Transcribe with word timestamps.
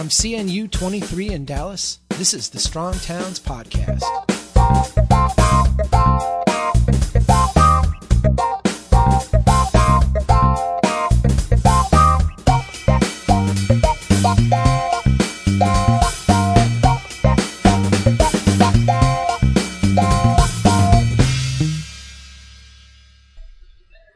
From 0.00 0.08
CNU 0.08 0.70
23 0.70 1.28
in 1.28 1.44
Dallas, 1.44 1.98
this 2.08 2.32
is 2.32 2.48
the 2.48 2.58
Strong 2.58 2.94
Towns 3.00 3.38
Podcast. 3.38 4.00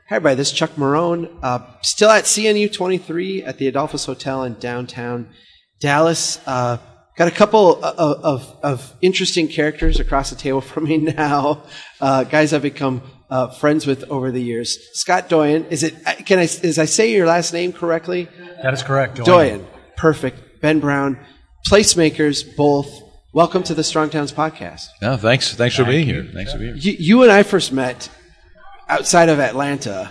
Hi, 0.08 0.16
everybody. 0.16 0.36
This 0.36 0.50
is 0.50 0.54
Chuck 0.54 0.76
Marohn. 0.76 1.28
Uh, 1.42 1.58
still 1.82 2.08
at 2.08 2.24
CNU 2.24 2.72
23 2.72 3.42
at 3.42 3.58
the 3.58 3.68
Adolphus 3.68 4.06
Hotel 4.06 4.44
in 4.44 4.54
downtown 4.54 5.28
Dallas. 5.84 6.40
Uh, 6.46 6.78
got 7.14 7.28
a 7.28 7.30
couple 7.30 7.84
of, 7.84 8.24
of, 8.24 8.56
of, 8.62 8.94
interesting 9.02 9.48
characters 9.48 10.00
across 10.00 10.30
the 10.30 10.36
table 10.36 10.60
from 10.72 10.84
me 10.84 10.96
now. 10.96 11.62
Uh, 12.00 12.24
guys 12.24 12.54
I've 12.54 12.62
become 12.62 13.02
uh, 13.28 13.50
friends 13.50 13.86
with 13.86 14.04
over 14.04 14.30
the 14.30 14.40
years. 14.40 14.78
Scott 14.94 15.28
Doyon. 15.28 15.66
Is 15.68 15.82
it? 15.82 15.94
Can 16.24 16.38
I? 16.38 16.44
Is 16.44 16.78
I 16.78 16.86
say 16.86 17.12
your 17.12 17.26
last 17.26 17.52
name 17.52 17.70
correctly? 17.70 18.28
That 18.62 18.72
is 18.72 18.82
correct. 18.82 19.16
Doyon. 19.16 19.26
Doyon. 19.26 19.66
Perfect. 19.94 20.62
Ben 20.62 20.80
Brown. 20.80 21.18
Placemakers. 21.68 22.56
Both. 22.56 23.02
Welcome 23.34 23.62
to 23.64 23.74
the 23.74 23.84
Strong 23.84 24.08
Towns 24.08 24.32
podcast. 24.32 24.86
No, 25.02 25.18
thanks. 25.18 25.54
Thanks 25.54 25.76
Thank 25.76 25.86
for 25.86 25.92
being 25.92 26.08
you. 26.08 26.22
here. 26.22 26.32
Thanks 26.32 26.52
for 26.52 26.58
being 26.60 26.76
here. 26.76 26.92
You, 26.92 26.96
you 26.98 27.22
and 27.24 27.30
I 27.30 27.42
first 27.42 27.72
met 27.72 28.08
outside 28.88 29.28
of 29.28 29.38
Atlanta 29.38 30.10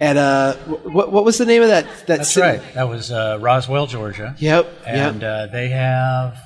at 0.00 0.16
uh 0.16 0.54
what, 0.54 1.12
what 1.12 1.24
was 1.24 1.38
the 1.38 1.46
name 1.46 1.62
of 1.62 1.68
that 1.68 1.84
that 2.06 2.06
That's 2.06 2.30
city? 2.30 2.58
right. 2.58 2.74
That 2.74 2.88
was 2.88 3.10
uh, 3.10 3.38
Roswell, 3.40 3.86
Georgia. 3.86 4.34
Yep. 4.38 4.72
And 4.86 5.22
yep. 5.22 5.30
Uh, 5.30 5.52
they 5.52 5.68
have 5.68 6.38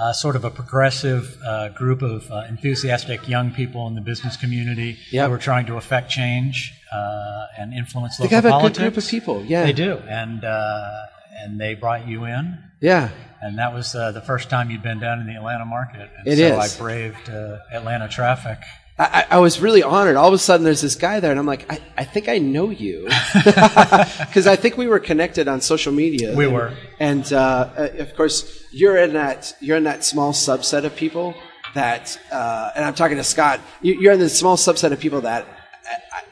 uh, 0.00 0.12
sort 0.12 0.34
of 0.34 0.44
a 0.44 0.50
progressive 0.50 1.36
uh, 1.46 1.68
group 1.68 2.02
of 2.02 2.28
uh, 2.30 2.44
enthusiastic 2.48 3.28
young 3.28 3.52
people 3.52 3.86
in 3.86 3.94
the 3.94 4.00
business 4.00 4.36
community 4.36 4.98
yep. 5.10 5.28
who 5.28 5.34
are 5.34 5.38
trying 5.38 5.66
to 5.66 5.76
affect 5.76 6.10
change 6.10 6.72
uh, 6.92 7.46
and 7.58 7.72
influence 7.74 8.18
local 8.18 8.30
politics. 8.30 8.42
they 8.42 8.50
have 8.50 8.62
a 8.64 8.68
good 8.68 8.76
group 8.76 8.96
of 8.96 9.06
people. 9.06 9.44
Yeah, 9.44 9.64
they 9.64 9.72
do, 9.72 9.98
and 10.08 10.42
and 10.42 11.60
they 11.60 11.74
brought 11.74 12.08
you 12.08 12.24
in. 12.24 12.58
Yeah. 12.80 13.10
And 13.42 13.58
that 13.58 13.74
was 13.74 13.92
the 13.92 14.22
first 14.26 14.48
time 14.48 14.70
you'd 14.70 14.82
been 14.82 15.00
down 15.00 15.20
in 15.20 15.26
the 15.26 15.34
Atlanta 15.34 15.66
market. 15.66 16.08
And 16.18 16.26
it 16.26 16.38
so 16.38 16.60
is. 16.60 16.78
I 16.78 16.82
braved 16.82 17.28
Atlanta 17.28 18.08
traffic 18.08 18.58
I, 18.96 19.26
I, 19.28 19.38
was 19.38 19.60
really 19.60 19.82
honored. 19.82 20.14
All 20.14 20.28
of 20.28 20.34
a 20.34 20.38
sudden, 20.38 20.62
there's 20.62 20.80
this 20.80 20.94
guy 20.94 21.18
there, 21.18 21.32
and 21.32 21.40
I'm 21.40 21.46
like, 21.46 21.70
I, 21.70 21.80
I 21.96 22.04
think 22.04 22.28
I 22.28 22.38
know 22.38 22.70
you, 22.70 23.08
because 23.34 24.46
I 24.46 24.54
think 24.54 24.76
we 24.76 24.86
were 24.86 25.00
connected 25.00 25.48
on 25.48 25.60
social 25.60 25.92
media. 25.92 26.36
We 26.36 26.44
and, 26.44 26.54
were, 26.54 26.72
and 27.00 27.32
uh, 27.32 27.70
uh, 27.76 27.88
of 27.98 28.14
course, 28.14 28.64
you're 28.70 28.96
in 28.96 29.14
that 29.14 29.56
you're 29.60 29.76
in 29.76 29.84
that 29.84 30.04
small 30.04 30.32
subset 30.32 30.84
of 30.84 30.94
people 30.94 31.34
that, 31.74 32.20
uh, 32.30 32.70
and 32.76 32.84
I'm 32.84 32.94
talking 32.94 33.16
to 33.16 33.24
Scott. 33.24 33.60
You're 33.82 34.12
in 34.12 34.20
the 34.20 34.28
small 34.28 34.56
subset 34.56 34.92
of 34.92 35.00
people 35.00 35.22
that 35.22 35.44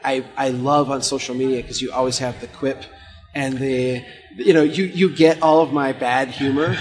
I, 0.05 0.25
I, 0.37 0.47
I 0.47 0.49
love 0.51 0.89
on 0.89 1.03
social 1.03 1.35
media 1.35 1.63
because 1.63 1.83
you 1.83 1.91
always 1.91 2.19
have 2.19 2.41
the 2.41 2.47
quip 2.47 2.85
and 3.35 3.59
the, 3.59 4.05
you 4.37 4.53
know, 4.53 4.63
you 4.63 4.85
you 4.85 5.13
get 5.13 5.43
all 5.43 5.63
of 5.63 5.73
my 5.73 5.93
bad 5.93 6.29
humor, 6.29 6.77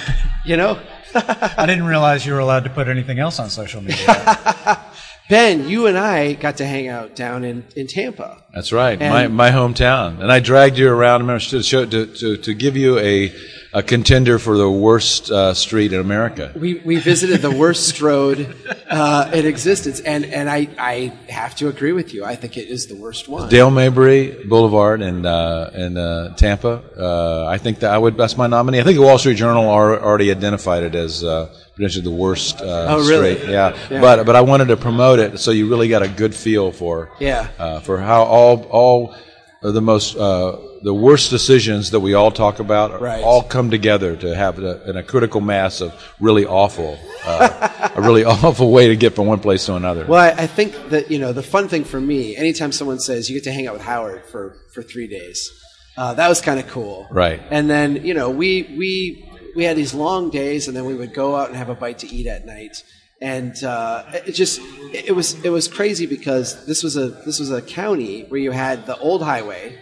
you 0.46 0.58
know. 0.58 0.80
I 1.16 1.66
didn't 1.66 1.86
realize 1.86 2.26
you 2.26 2.34
were 2.34 2.40
allowed 2.40 2.66
to 2.66 2.70
put 2.70 2.88
anything 2.88 3.20
else 3.20 3.40
on 3.40 3.50
social 3.50 3.82
media. 3.82 4.86
Ben, 5.30 5.70
you 5.70 5.88
and 5.88 5.98
I 5.98 6.34
got 6.34 6.58
to 6.58 6.66
hang 6.66 6.88
out 6.88 7.16
down 7.16 7.44
in, 7.44 7.66
in 7.76 7.88
Tampa. 7.88 8.44
That's 8.54 8.72
right, 8.74 9.00
my, 9.00 9.28
my 9.28 9.50
hometown. 9.50 10.20
And 10.20 10.32
I 10.32 10.40
dragged 10.40 10.78
you 10.78 10.90
around 10.90 11.26
to, 11.50 11.64
show, 11.64 11.86
to, 11.86 12.06
to, 12.06 12.38
to 12.38 12.54
give 12.54 12.76
you 12.76 13.00
a, 13.00 13.34
a 13.74 13.82
contender 13.82 14.38
for 14.38 14.58
the 14.58 14.70
worst 14.70 15.32
uh, 15.32 15.54
street 15.54 15.94
in 15.94 16.00
America. 16.00 16.52
We, 16.56 16.76
we 16.76 16.98
visited 16.98 17.42
the 17.42 17.52
worst 17.52 18.02
road 18.10 18.56
uh, 18.90 19.32
in 19.34 19.46
existence, 19.46 20.02
and, 20.02 20.26
and 20.26 20.50
I, 20.50 20.68
I 20.78 21.14
have 21.30 21.56
to 21.56 21.70
agree 21.70 21.94
with 21.94 22.14
you. 22.14 22.26
I 22.26 22.36
think 22.36 22.58
it 22.58 22.68
is 22.68 22.88
the 22.88 22.96
worst 22.96 23.30
one. 23.30 23.50
Dale 23.50 23.72
Mabry 23.72 24.44
Boulevard 24.46 25.02
in, 25.02 25.26
uh, 25.26 25.72
in 25.74 25.98
uh, 25.98 26.36
Tampa. 26.36 26.84
Uh, 26.98 27.46
I 27.48 27.58
think 27.58 27.80
that 27.80 27.94
I 27.94 27.98
would, 27.98 28.18
that's 28.18 28.38
my 28.38 28.48
nominee. 28.48 28.82
I 28.82 28.84
think 28.84 28.98
the 28.98 29.06
Wall 29.06 29.18
Street 29.18 29.36
Journal 29.38 29.66
already 29.66 30.32
identified 30.32 30.84
it 30.84 30.96
as 30.96 31.24
uh, 31.24 31.54
potentially 31.76 32.04
the 32.04 32.12
worst. 32.12 32.62
Uh, 32.62 32.88
oh, 32.90 33.08
really? 33.08 33.36
Straight. 33.36 33.52
Yeah. 33.52 33.78
yeah. 33.90 34.02
But 34.02 34.26
but 34.26 34.36
I 34.36 34.42
wanted 34.42 34.68
to 34.68 34.78
promote 34.78 35.20
it 35.20 35.40
so 35.40 35.52
you 35.52 35.70
really 35.70 35.88
got 35.88 36.04
a 36.04 36.08
good 36.08 36.36
feel 36.36 36.72
for 36.72 37.12
yeah 37.20 37.48
uh, 37.58 37.80
for 37.80 38.00
how 38.00 38.24
all 38.24 38.64
all 38.66 39.16
the 39.62 39.82
most 39.82 40.16
uh, 40.16 40.58
the 40.84 40.94
worst 40.94 41.30
decisions 41.30 41.92
that 41.92 42.00
we 42.00 42.14
all 42.14 42.32
talk 42.32 42.60
about 42.60 43.02
right. 43.02 43.24
all 43.24 43.44
come 43.44 43.70
together 43.70 44.16
to 44.16 44.36
have 44.36 44.58
a, 44.60 44.90
in 44.90 44.98
a 44.98 45.04
critical 45.04 45.42
mass 45.42 45.80
of 45.82 45.94
really 46.20 46.46
awful 46.46 46.98
uh, 47.26 47.92
a 47.96 48.02
really 48.02 48.24
awful 48.26 48.72
way 48.72 48.88
to 48.88 48.96
get 48.96 49.14
from 49.14 49.28
one 49.28 49.40
place 49.40 49.66
to 49.66 49.76
another. 49.76 50.06
Well, 50.06 50.20
I, 50.20 50.44
I 50.44 50.48
think 50.48 50.90
that 50.90 51.12
you 51.12 51.20
know 51.20 51.34
the 51.34 51.44
fun 51.44 51.68
thing 51.68 51.84
for 51.84 52.00
me, 52.00 52.36
anytime 52.36 52.72
someone 52.72 53.00
says 53.00 53.30
you 53.30 53.36
get 53.36 53.44
to 53.46 53.52
hang 53.52 53.68
out 53.68 53.74
with 53.74 53.84
Howard 53.84 54.26
for 54.26 54.56
for 54.74 54.82
three 54.82 55.08
days. 55.08 55.50
Uh, 55.98 56.14
that 56.14 56.30
was 56.30 56.40
kind 56.42 56.60
of 56.60 56.68
cool, 56.68 57.08
right? 57.12 57.42
And 57.50 57.70
then 57.70 58.06
you 58.06 58.14
know 58.14 58.30
we 58.30 58.64
we 58.78 59.28
we 59.56 59.64
had 59.66 59.76
these 59.76 59.94
long 59.94 60.30
days, 60.30 60.68
and 60.68 60.76
then 60.76 60.86
we 60.86 60.96
would 60.96 61.14
go 61.14 61.36
out 61.36 61.50
and 61.50 61.58
have 61.58 61.70
a 61.70 61.76
bite 61.76 62.00
to 62.00 62.08
eat 62.08 62.28
at 62.28 62.46
night. 62.46 62.84
And 63.22 63.62
uh, 63.64 64.06
it 64.26 64.32
just 64.32 64.60
it 64.94 65.16
was 65.16 65.44
it 65.46 65.50
was 65.50 65.68
crazy 65.68 66.08
because 66.08 66.66
this 66.66 66.82
was 66.82 66.98
a 66.98 67.10
this 67.10 67.40
was 67.40 67.52
a 67.52 67.62
county 67.62 68.24
where 68.24 68.40
you 68.40 68.52
had 68.52 68.88
the 68.88 68.98
old 68.98 69.22
highway 69.22 69.78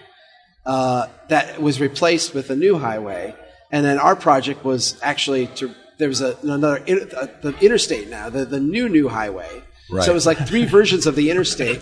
uh, 0.70 1.08
that 1.30 1.60
was 1.60 1.82
replaced 1.82 2.36
with 2.36 2.52
a 2.52 2.56
new 2.56 2.78
highway, 2.78 3.34
and 3.72 3.84
then 3.84 3.98
our 3.98 4.16
project 4.16 4.64
was 4.64 5.00
actually 5.02 5.48
to 5.48 5.74
there 5.98 6.08
was 6.08 6.22
a, 6.22 6.38
another 6.44 6.78
uh, 6.78 7.28
the 7.42 7.56
interstate 7.60 8.08
now 8.08 8.30
the 8.30 8.46
the 8.46 8.60
new 8.60 8.88
new 8.88 9.08
highway. 9.10 9.50
Right. 9.90 10.04
So 10.04 10.12
it 10.12 10.14
was 10.14 10.28
like 10.28 10.48
three 10.48 10.66
versions 10.66 11.08
of 11.08 11.16
the 11.16 11.32
interstate, 11.32 11.82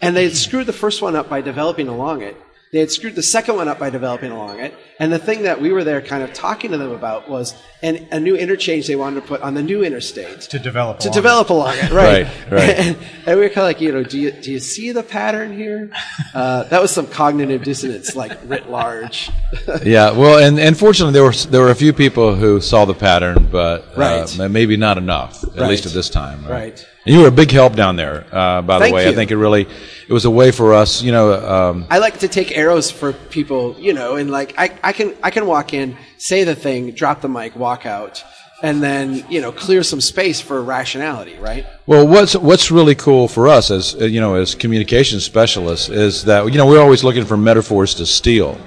and 0.00 0.16
they 0.16 0.28
screwed 0.30 0.66
the 0.66 0.72
first 0.72 1.02
one 1.02 1.14
up 1.14 1.28
by 1.28 1.40
developing 1.40 1.86
along 1.86 2.22
it. 2.22 2.36
They 2.72 2.80
had 2.80 2.90
screwed 2.90 3.14
the 3.14 3.22
second 3.22 3.56
one 3.56 3.68
up 3.68 3.78
by 3.78 3.90
developing 3.90 4.32
along 4.32 4.58
it. 4.58 4.74
And 4.98 5.12
the 5.12 5.20
thing 5.20 5.42
that 5.42 5.60
we 5.60 5.72
were 5.72 5.84
there 5.84 6.00
kind 6.00 6.24
of 6.24 6.32
talking 6.32 6.72
to 6.72 6.78
them 6.78 6.90
about 6.90 7.28
was 7.28 7.54
an, 7.82 8.08
a 8.10 8.18
new 8.18 8.34
interchange 8.34 8.88
they 8.88 8.96
wanted 8.96 9.20
to 9.20 9.26
put 9.26 9.40
on 9.40 9.54
the 9.54 9.62
new 9.62 9.84
interstate. 9.84 10.40
To 10.40 10.58
develop 10.58 10.98
To 11.00 11.10
develop 11.10 11.48
it. 11.48 11.52
along 11.52 11.76
it, 11.76 11.90
right. 11.92 12.26
right, 12.26 12.50
right. 12.50 12.70
And, 12.70 12.96
and, 13.26 13.38
we 13.38 13.44
were 13.44 13.48
kind 13.48 13.58
of 13.58 13.64
like, 13.64 13.80
you 13.80 13.92
know, 13.92 14.02
do 14.02 14.18
you, 14.18 14.32
do 14.32 14.50
you 14.50 14.58
see 14.58 14.90
the 14.90 15.04
pattern 15.04 15.56
here? 15.56 15.90
Uh, 16.34 16.64
that 16.64 16.82
was 16.82 16.90
some 16.90 17.06
cognitive 17.06 17.62
dissonance, 17.62 18.16
like 18.16 18.36
writ 18.46 18.68
large. 18.68 19.30
yeah, 19.84 20.10
well, 20.10 20.42
and, 20.44 20.58
and 20.58 20.76
fortunately, 20.76 21.12
there 21.12 21.24
were, 21.24 21.32
there 21.32 21.60
were 21.60 21.70
a 21.70 21.76
few 21.76 21.92
people 21.92 22.34
who 22.34 22.60
saw 22.60 22.84
the 22.84 22.94
pattern, 22.94 23.48
but 23.52 23.86
uh, 23.96 24.26
right. 24.38 24.50
maybe 24.50 24.76
not 24.76 24.98
enough, 24.98 25.44
at 25.44 25.56
right. 25.56 25.70
least 25.70 25.86
at 25.86 25.92
this 25.92 26.10
time. 26.10 26.42
Right. 26.42 26.50
right. 26.50 26.88
And 27.06 27.14
you 27.14 27.20
were 27.20 27.28
a 27.28 27.32
big 27.32 27.52
help 27.52 27.76
down 27.76 27.94
there, 27.94 28.26
uh, 28.32 28.62
by 28.62 28.80
Thank 28.80 28.90
the 28.90 28.94
way. 28.96 29.04
You. 29.04 29.10
I 29.10 29.14
think 29.14 29.30
it 29.30 29.36
really 29.36 29.68
it 30.08 30.12
was 30.12 30.24
a 30.24 30.30
way 30.30 30.52
for 30.52 30.72
us, 30.72 31.02
you 31.02 31.12
know. 31.12 31.32
Um, 31.32 31.86
I 31.90 31.98
like 31.98 32.18
to 32.20 32.28
take 32.28 32.56
arrows 32.56 32.90
for 32.90 33.12
people, 33.12 33.76
you 33.78 33.92
know, 33.92 34.16
and 34.16 34.30
like 34.30 34.54
I, 34.58 34.76
I 34.82 34.92
can 34.92 35.14
I 35.22 35.30
can 35.30 35.46
walk 35.46 35.74
in, 35.74 35.96
say 36.18 36.44
the 36.44 36.54
thing, 36.54 36.92
drop 36.92 37.20
the 37.20 37.28
mic, 37.28 37.56
walk 37.56 37.86
out, 37.86 38.22
and 38.62 38.82
then 38.82 39.24
you 39.28 39.40
know 39.40 39.52
clear 39.52 39.82
some 39.82 40.00
space 40.00 40.40
for 40.40 40.62
rationality, 40.62 41.36
right? 41.38 41.66
Well, 41.86 42.06
what's 42.06 42.36
what's 42.36 42.70
really 42.70 42.94
cool 42.94 43.26
for 43.26 43.48
us 43.48 43.70
as 43.70 43.94
you 43.94 44.20
know 44.20 44.36
as 44.36 44.54
communication 44.54 45.20
specialists 45.20 45.88
is 45.88 46.24
that 46.24 46.44
you 46.46 46.58
know 46.58 46.66
we're 46.66 46.80
always 46.80 47.02
looking 47.02 47.24
for 47.24 47.36
metaphors 47.36 47.94
to 47.96 48.06
steal 48.06 48.60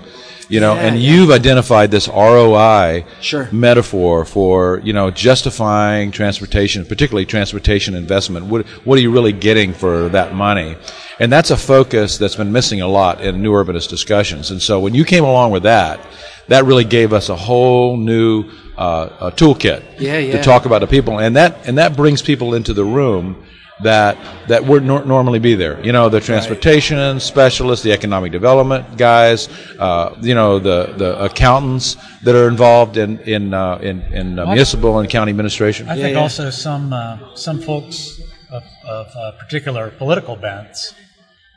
you 0.49 0.59
know, 0.59 0.73
yeah, 0.73 0.81
and 0.81 0.99
yeah. 0.99 1.11
you've 1.11 1.31
identified 1.31 1.91
this 1.91 2.07
ROI 2.07 3.05
sure. 3.21 3.47
metaphor 3.51 4.25
for, 4.25 4.81
you 4.83 4.93
know, 4.93 5.11
justifying 5.11 6.11
transportation, 6.11 6.85
particularly 6.85 7.25
transportation 7.25 7.93
investment. 7.93 8.47
What, 8.47 8.65
what 8.85 8.97
are 8.97 9.01
you 9.01 9.11
really 9.11 9.31
getting 9.31 9.73
for 9.73 10.09
that 10.09 10.33
money? 10.33 10.75
And 11.19 11.31
that's 11.31 11.51
a 11.51 11.57
focus 11.57 12.17
that's 12.17 12.35
been 12.35 12.51
missing 12.51 12.81
a 12.81 12.87
lot 12.87 13.21
in 13.21 13.41
new 13.41 13.51
urbanist 13.51 13.89
discussions. 13.89 14.51
And 14.51 14.61
so 14.61 14.79
when 14.79 14.95
you 14.95 15.05
came 15.05 15.23
along 15.23 15.51
with 15.51 15.63
that, 15.63 15.99
that 16.47 16.65
really 16.65 16.83
gave 16.83 17.13
us 17.13 17.29
a 17.29 17.35
whole 17.35 17.95
new 17.95 18.49
uh, 18.75 19.29
toolkit 19.31 19.83
yeah, 19.99 20.17
yeah. 20.17 20.31
to 20.31 20.43
talk 20.43 20.65
about 20.65 20.79
the 20.79 20.87
people, 20.87 21.19
and 21.19 21.35
that 21.35 21.67
and 21.67 21.77
that 21.77 21.95
brings 21.95 22.21
people 22.21 22.55
into 22.55 22.73
the 22.73 22.83
room 22.83 23.45
that 23.81 24.17
that 24.47 24.65
would 24.65 24.83
nor- 24.83 25.05
normally 25.05 25.39
be 25.39 25.55
there. 25.55 25.83
You 25.83 25.91
know, 25.91 26.09
the 26.09 26.19
transportation 26.19 26.97
right. 26.97 27.21
specialists, 27.21 27.83
the 27.83 27.91
economic 27.91 28.31
development 28.31 28.97
guys, 28.97 29.47
uh, 29.79 30.15
you 30.21 30.35
know, 30.35 30.59
the, 30.59 30.93
the 30.97 31.23
accountants 31.23 31.95
that 32.23 32.35
are 32.35 32.47
involved 32.47 32.97
in 32.97 33.19
in 33.19 33.53
uh, 33.53 33.77
in, 33.77 34.01
in 34.13 34.39
uh, 34.39 34.45
municipal 34.45 34.99
and 34.99 35.09
county 35.09 35.29
administration. 35.29 35.87
I 35.87 35.95
yeah, 35.95 36.03
think 36.03 36.15
yeah. 36.15 36.21
also 36.21 36.49
some 36.49 36.93
uh, 36.93 37.35
some 37.35 37.61
folks 37.61 38.19
of, 38.51 38.63
of 38.85 39.07
uh, 39.15 39.31
particular 39.39 39.91
political 39.91 40.35
bents. 40.35 40.93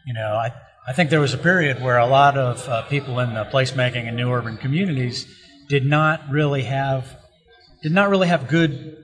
You 0.07 0.15
know, 0.15 0.35
I 0.35 0.53
I 0.87 0.93
think 0.93 1.11
there 1.11 1.21
was 1.21 1.35
a 1.35 1.39
period 1.39 1.83
where 1.83 1.99
a 1.99 2.07
lot 2.07 2.37
of 2.37 2.69
uh, 2.69 2.83
people 2.83 3.19
in 3.21 3.35
the 3.35 3.45
placemaking 3.45 4.09
and 4.09 4.17
new 4.17 4.31
urban 4.31 4.57
communities 4.57 5.27
did 5.69 5.87
not 5.87 6.29
really 6.31 6.63
have 6.63 7.17
did 7.83 7.93
not 7.93 8.11
really 8.11 8.29
have 8.29 8.49
good 8.49 9.02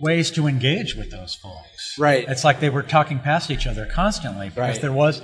ways 0.00 0.30
to 0.32 0.46
engage 0.46 0.94
with 0.94 1.10
those 1.10 1.34
folks. 1.34 1.98
Right. 1.98 2.24
It's 2.28 2.44
like 2.44 2.60
they 2.60 2.70
were 2.70 2.82
talking 2.82 3.18
past 3.18 3.50
each 3.50 3.66
other 3.66 3.86
constantly 3.86 4.48
because 4.48 4.58
right. 4.58 4.80
there 4.80 4.92
was, 4.92 5.20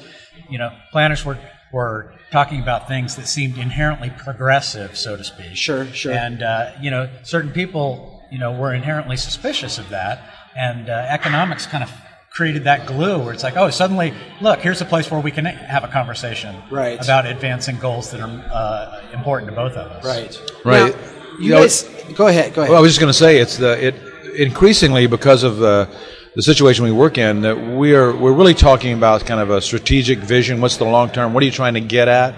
you 0.50 0.58
know, 0.58 0.70
planners 0.92 1.24
were 1.24 1.38
were 1.72 2.12
talking 2.30 2.60
about 2.60 2.86
things 2.86 3.16
that 3.16 3.26
seemed 3.26 3.58
inherently 3.58 4.10
progressive, 4.16 4.96
so 4.96 5.16
to 5.16 5.24
speak. 5.24 5.56
Sure, 5.56 5.86
sure. 5.86 6.12
And 6.12 6.42
uh, 6.42 6.72
you 6.80 6.90
know, 6.90 7.10
certain 7.24 7.50
people, 7.50 8.22
you 8.30 8.38
know, 8.38 8.52
were 8.52 8.72
inherently 8.72 9.16
suspicious 9.16 9.78
of 9.78 9.88
that, 9.88 10.22
and 10.56 10.88
uh, 10.88 11.06
economics 11.08 11.66
kind 11.66 11.82
of 11.82 11.90
created 12.30 12.64
that 12.64 12.86
glue 12.86 13.18
where 13.22 13.32
it's 13.32 13.44
like, 13.44 13.56
oh, 13.56 13.70
suddenly, 13.70 14.12
look, 14.40 14.58
here's 14.58 14.80
a 14.80 14.84
place 14.84 15.08
where 15.08 15.20
we 15.20 15.30
can 15.30 15.44
have 15.44 15.84
a 15.84 15.88
conversation 15.88 16.56
Right. 16.68 17.00
about 17.00 17.26
advancing 17.26 17.78
goals 17.78 18.10
that 18.10 18.20
are 18.20 18.28
uh, 18.52 19.00
important 19.12 19.50
to 19.50 19.54
both 19.54 19.74
of 19.74 19.90
us. 19.92 20.04
Right. 20.04 20.52
Right. 20.64 20.96
Now, 20.96 21.00
you 21.38 21.50
know, 21.50 21.60
guys, 21.60 21.84
go 22.14 22.26
ahead. 22.26 22.52
Go 22.54 22.62
ahead. 22.62 22.70
Well, 22.70 22.78
I 22.78 22.80
was 22.82 22.90
just 22.90 23.00
going 23.00 23.12
to 23.12 23.18
say 23.18 23.38
it's 23.38 23.56
the 23.56 23.86
it 23.86 23.94
increasingly 24.36 25.06
because 25.06 25.42
of 25.42 25.56
the 25.58 25.88
the 26.36 26.42
situation 26.42 26.82
we 26.84 26.90
work 26.90 27.16
in 27.16 27.42
that 27.42 27.56
we 27.56 27.94
are 27.94 28.12
we're 28.14 28.32
really 28.32 28.54
talking 28.54 28.92
about 28.92 29.24
kind 29.24 29.40
of 29.40 29.50
a 29.50 29.60
strategic 29.60 30.18
vision. 30.18 30.60
What's 30.60 30.76
the 30.78 30.84
long 30.84 31.10
term? 31.10 31.32
What 31.32 31.42
are 31.42 31.46
you 31.46 31.52
trying 31.52 31.74
to 31.74 31.80
get 31.80 32.08
at? 32.08 32.34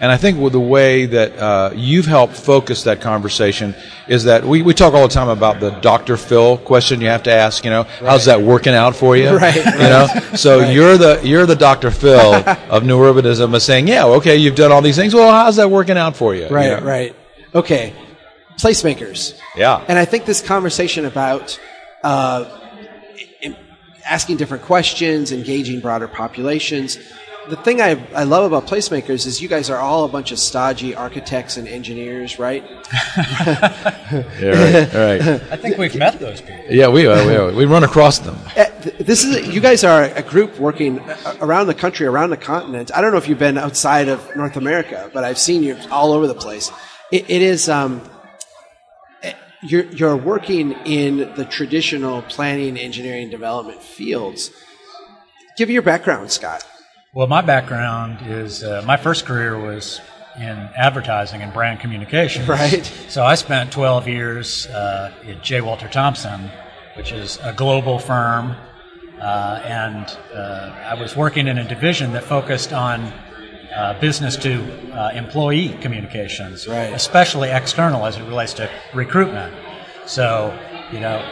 And 0.00 0.12
I 0.12 0.16
think 0.16 0.38
with 0.38 0.52
the 0.52 0.60
way 0.60 1.06
that 1.06 1.36
uh, 1.38 1.70
you've 1.74 2.06
helped 2.06 2.34
focus 2.36 2.84
that 2.84 3.00
conversation 3.00 3.74
is 4.06 4.24
that 4.24 4.44
we, 4.44 4.62
we 4.62 4.72
talk 4.72 4.94
all 4.94 5.08
the 5.08 5.12
time 5.12 5.28
about 5.28 5.58
the 5.58 5.70
Dr. 5.70 6.16
Phil 6.16 6.56
question 6.58 7.00
you 7.00 7.08
have 7.08 7.24
to 7.24 7.32
ask. 7.32 7.64
You 7.64 7.70
know, 7.70 7.82
how's 7.82 8.26
that 8.26 8.40
working 8.42 8.74
out 8.74 8.94
for 8.94 9.16
you? 9.16 9.28
Right, 9.38 9.56
You 9.56 9.62
know, 9.64 10.06
so 10.36 10.68
you're 10.70 10.98
the 10.98 11.20
you're 11.24 11.46
the 11.46 11.56
Dr. 11.56 11.90
Phil 11.90 12.34
of 12.70 12.84
new 12.84 12.98
urbanism, 12.98 13.54
of 13.56 13.62
saying, 13.62 13.88
yeah, 13.88 14.04
okay, 14.04 14.36
you've 14.36 14.54
done 14.56 14.70
all 14.72 14.82
these 14.82 14.96
things. 14.96 15.14
Well, 15.14 15.32
how's 15.32 15.56
that 15.56 15.70
working 15.70 15.96
out 15.96 16.14
for 16.16 16.34
you? 16.34 16.42
You 16.42 16.48
Right, 16.50 16.78
know? 16.80 16.86
right. 16.86 17.16
Okay. 17.54 17.94
Placemakers. 18.58 19.38
Yeah. 19.56 19.84
And 19.88 19.98
I 19.98 20.04
think 20.04 20.24
this 20.24 20.40
conversation 20.40 21.04
about 21.04 21.58
uh, 22.02 22.44
asking 24.04 24.36
different 24.36 24.64
questions, 24.64 25.32
engaging 25.32 25.80
broader 25.80 26.08
populations. 26.08 26.98
The 27.48 27.56
thing 27.56 27.80
I, 27.80 28.04
I 28.14 28.24
love 28.24 28.50
about 28.52 28.68
placemakers 28.68 29.26
is 29.26 29.40
you 29.40 29.48
guys 29.48 29.70
are 29.70 29.78
all 29.78 30.04
a 30.04 30.08
bunch 30.08 30.32
of 30.32 30.38
stodgy 30.38 30.94
architects 30.94 31.56
and 31.56 31.66
engineers, 31.66 32.38
right? 32.38 32.64
Yeah, 34.10 34.86
right, 34.90 34.94
right. 35.20 35.52
I 35.52 35.56
think 35.56 35.76
we've 35.76 35.94
met 35.94 36.18
those 36.18 36.40
people. 36.40 36.64
Yeah, 36.70 36.88
we 36.88 37.06
are. 37.06 37.26
We, 37.26 37.36
are. 37.36 37.52
we 37.52 37.66
run 37.66 37.84
across 37.84 38.18
them. 38.18 38.38
Uh, 38.56 38.64
This 38.98 39.22
is 39.22 39.48
you 39.54 39.60
guys 39.60 39.84
are 39.84 40.04
a 40.04 40.22
group 40.22 40.58
working 40.58 40.98
around 41.40 41.66
the 41.66 41.74
country, 41.74 42.06
around 42.06 42.30
the 42.30 42.38
continent. 42.38 42.90
I 42.94 43.02
don't 43.02 43.12
know 43.12 43.18
if 43.18 43.28
you've 43.28 43.38
been 43.38 43.58
outside 43.58 44.08
of 44.08 44.34
North 44.34 44.56
America, 44.56 45.10
but 45.12 45.24
I've 45.24 45.38
seen 45.38 45.62
you 45.62 45.76
all 45.90 46.12
over 46.12 46.26
the 46.26 46.34
place. 46.34 46.70
It, 47.12 47.28
it 47.28 47.42
is 47.42 47.68
um, 47.68 48.00
you're 49.62 49.86
you're 49.86 50.16
working 50.16 50.72
in 50.84 51.34
the 51.34 51.44
traditional 51.44 52.22
planning, 52.22 52.76
engineering, 52.76 53.30
development 53.30 53.82
fields. 53.82 54.50
Give 55.56 55.70
your 55.70 55.82
background, 55.82 56.30
Scott. 56.30 56.64
Well, 57.14 57.26
my 57.26 57.40
background 57.40 58.18
is 58.26 58.62
uh, 58.62 58.82
my 58.86 58.96
first 58.96 59.24
career 59.24 59.58
was 59.58 60.00
in 60.38 60.68
advertising 60.76 61.42
and 61.42 61.52
brand 61.52 61.80
communications. 61.80 62.46
Right. 62.48 62.84
So 63.08 63.24
I 63.24 63.34
spent 63.34 63.72
12 63.72 64.06
years 64.06 64.66
uh, 64.68 65.12
at 65.26 65.42
J. 65.42 65.60
Walter 65.60 65.88
Thompson, 65.88 66.50
which 66.96 67.10
is 67.10 67.38
a 67.42 67.52
global 67.52 67.98
firm, 67.98 68.54
uh, 69.20 69.60
and 69.64 70.06
uh, 70.32 70.72
I 70.86 70.94
was 70.94 71.16
working 71.16 71.48
in 71.48 71.58
a 71.58 71.66
division 71.66 72.12
that 72.12 72.22
focused 72.22 72.72
on 72.72 73.12
uh, 73.74 73.98
business 74.00 74.36
to 74.36 74.62
uh, 74.92 75.10
employee 75.14 75.76
communications, 75.80 76.66
Right. 76.66 76.92
especially 76.92 77.50
external 77.50 78.06
as 78.06 78.16
it 78.16 78.22
relates 78.24 78.54
to 78.54 78.68
recruitment. 78.94 79.54
So, 80.06 80.56
you 80.92 81.00
know, 81.00 81.22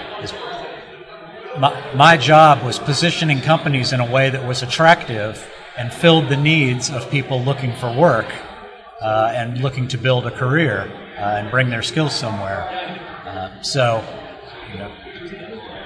my, 1.59 1.95
my 1.95 2.17
job 2.17 2.63
was 2.65 2.79
positioning 2.79 3.41
companies 3.41 3.93
in 3.93 4.01
a 4.01 4.11
way 4.11 4.29
that 4.31 4.47
was 4.47 4.63
attractive 4.63 5.47
and 5.79 5.93
filled 5.93 6.29
the 6.29 6.37
needs 6.37 6.91
of 6.91 7.11
people 7.11 7.43
looking 7.43 7.73
for 7.75 7.93
work 7.99 8.27
uh, 9.01 9.33
and 9.35 9.61
looking 9.61 9.89
to 9.89 9.99
build 9.99 10.27
a 10.27 10.31
career 10.31 10.91
uh, 11.19 11.37
and 11.39 11.51
bring 11.51 11.71
their 11.71 11.83
skills 11.83 12.15
somewhere. 12.15 12.63
Uh, 13.27 13.63
so, 13.63 14.05
you 14.73 14.79
know, 14.79 14.93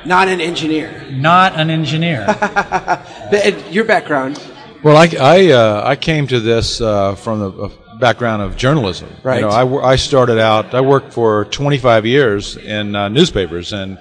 Not 0.05 0.29
an 0.29 0.41
engineer. 0.41 1.07
not 1.11 1.55
an 1.55 1.71
engineer. 1.71 2.27
Your 3.71 3.85
background, 3.85 4.39
Well, 4.83 4.97
I, 4.97 5.11
I, 5.21 5.51
uh, 5.53 5.83
I 5.85 5.97
came 5.97 6.27
to 6.29 6.41
this 6.41 6.81
uh, 6.81 7.15
from 7.15 7.39
the 7.41 7.51
uh, 7.51 7.99
background 7.99 8.41
of 8.41 8.57
journalism. 8.57 9.11
Right. 9.23 9.37
You 9.37 9.43
know, 9.43 9.51
I, 9.51 9.93
I 9.93 9.97
started 9.97 10.39
out, 10.39 10.75
I 10.75 10.81
worked 10.81 11.13
for 11.13 11.45
25 11.45 12.07
years 12.07 12.57
in 12.57 12.97
uh, 12.97 13.11
newspapers 13.11 13.75
in 13.75 13.99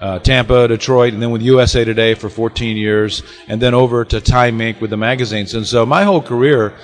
uh, 0.00 0.18
Tampa, 0.18 0.66
Detroit, 0.66 1.12
and 1.12 1.22
then 1.22 1.30
with 1.30 1.42
USA 1.42 1.84
Today 1.84 2.14
for 2.14 2.28
14 2.28 2.76
years, 2.76 3.22
and 3.46 3.62
then 3.62 3.72
over 3.72 4.04
to 4.04 4.20
Time 4.20 4.58
Inc. 4.58 4.80
with 4.80 4.90
the 4.90 4.96
magazines. 4.96 5.54
And 5.54 5.64
so 5.64 5.86
my 5.86 6.02
whole 6.02 6.20
career 6.20 6.74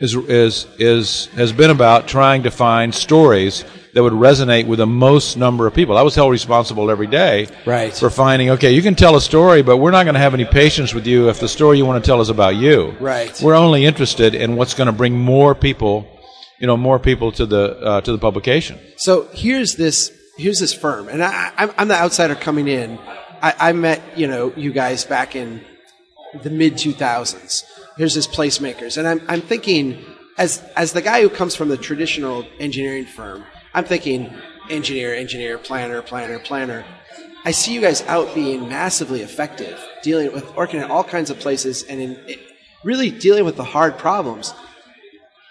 is, 0.00 0.16
is, 0.16 0.66
is, 0.80 1.26
has 1.26 1.52
been 1.52 1.70
about 1.70 2.08
trying 2.08 2.42
to 2.42 2.50
find 2.50 2.92
stories 2.92 3.64
that 3.94 4.02
would 4.02 4.12
resonate 4.14 4.66
with 4.66 4.78
the 4.78 4.86
most 4.86 5.36
number 5.36 5.66
of 5.66 5.74
people. 5.74 5.98
I 5.98 6.02
was 6.02 6.14
held 6.14 6.30
responsible 6.30 6.90
every 6.90 7.06
day 7.06 7.48
Right. 7.66 7.92
for 7.94 8.08
finding, 8.10 8.50
okay, 8.50 8.72
you 8.72 8.80
can 8.82 8.94
tell 8.94 9.16
a 9.16 9.20
story, 9.20 9.62
but 9.62 9.76
we're 9.76 9.90
not 9.90 10.04
going 10.04 10.14
to 10.14 10.20
have 10.20 10.32
any 10.34 10.46
patience 10.46 10.94
with 10.94 11.06
you 11.06 11.28
if 11.28 11.40
the 11.40 11.48
story 11.48 11.76
you 11.78 11.84
want 11.84 12.02
to 12.02 12.06
tell 12.08 12.20
is 12.20 12.30
about 12.30 12.56
you. 12.56 12.96
Right. 13.00 13.38
We're 13.42 13.54
only 13.54 13.84
interested 13.84 14.34
in 14.34 14.56
what's 14.56 14.72
going 14.74 14.86
to 14.86 14.92
bring 14.92 15.18
more 15.18 15.54
people, 15.54 16.06
you 16.58 16.66
know, 16.66 16.76
more 16.76 16.98
people 16.98 17.32
to 17.32 17.44
the 17.44 17.78
uh, 17.82 18.00
to 18.02 18.12
the 18.12 18.18
publication. 18.18 18.78
So 18.96 19.28
here's 19.32 19.76
this 19.76 20.10
here's 20.38 20.58
this 20.60 20.72
firm, 20.72 21.08
and 21.08 21.22
I, 21.22 21.52
I'm, 21.58 21.70
I'm 21.76 21.88
the 21.88 21.96
outsider 22.00 22.34
coming 22.34 22.68
in. 22.68 22.98
I, 23.42 23.54
I 23.68 23.72
met 23.72 24.00
you 24.16 24.26
know 24.26 24.52
you 24.56 24.72
guys 24.72 25.04
back 25.04 25.36
in 25.36 25.60
the 26.42 26.48
mid 26.50 26.74
2000s. 26.74 27.64
Here's 27.98 28.14
this 28.14 28.26
placemakers, 28.26 28.96
and 28.96 29.06
I'm 29.06 29.20
I'm 29.28 29.42
thinking 29.42 30.02
as 30.38 30.62
as 30.76 30.92
the 30.94 31.02
guy 31.02 31.20
who 31.20 31.28
comes 31.28 31.54
from 31.54 31.68
the 31.68 31.76
traditional 31.76 32.46
engineering 32.58 33.04
firm, 33.04 33.44
I'm 33.74 33.84
thinking 33.84 34.32
engineer, 34.70 35.14
engineer, 35.14 35.58
planner, 35.58 36.02
planner, 36.02 36.38
planner. 36.38 36.84
I 37.44 37.50
see 37.50 37.74
you 37.74 37.80
guys 37.80 38.02
out 38.02 38.34
being 38.34 38.68
massively 38.68 39.22
effective, 39.22 39.82
dealing 40.02 40.32
with 40.32 40.54
working 40.54 40.80
in 40.80 40.90
all 40.90 41.02
kinds 41.02 41.30
of 41.30 41.38
places, 41.40 41.82
and 41.84 42.00
in 42.00 42.18
really 42.84 43.10
dealing 43.10 43.44
with 43.44 43.56
the 43.56 43.64
hard 43.64 43.98
problems. 43.98 44.54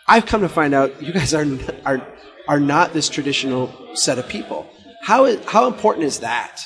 I've 0.07 0.25
come 0.25 0.41
to 0.41 0.49
find 0.49 0.73
out 0.73 1.01
you 1.01 1.13
guys 1.13 1.33
are 1.33 1.45
are 1.85 2.05
are 2.47 2.59
not 2.59 2.93
this 2.93 3.09
traditional 3.09 3.73
set 3.95 4.19
of 4.19 4.27
people. 4.27 4.69
How 5.01 5.25
is, 5.25 5.43
how 5.45 5.67
important 5.67 6.05
is 6.05 6.19
that 6.19 6.61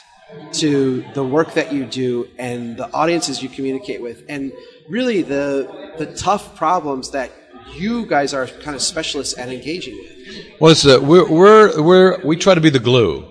to 0.54 1.06
the 1.14 1.24
work 1.24 1.54
that 1.54 1.72
you 1.72 1.86
do 1.86 2.28
and 2.38 2.76
the 2.76 2.92
audiences 2.94 3.42
you 3.42 3.50
communicate 3.50 4.02
with, 4.02 4.24
and 4.28 4.52
really 4.90 5.22
the 5.22 5.94
the 5.98 6.08
tough 6.16 6.56
problems 6.56 7.12
that 7.12 7.32
you 7.74 8.06
guys 8.06 8.34
are 8.34 8.48
kind 8.48 8.76
of 8.76 8.82
specialists 8.82 9.38
at 9.38 9.50
engaging 9.50 9.96
with? 9.96 10.46
Well, 10.60 10.72
it's, 10.72 10.86
uh, 10.86 11.00
we're, 11.02 11.30
we're, 11.30 11.82
we're, 11.82 12.26
we 12.26 12.36
try 12.38 12.56
to 12.56 12.62
be 12.62 12.70
the 12.70 12.80
glue, 12.80 13.26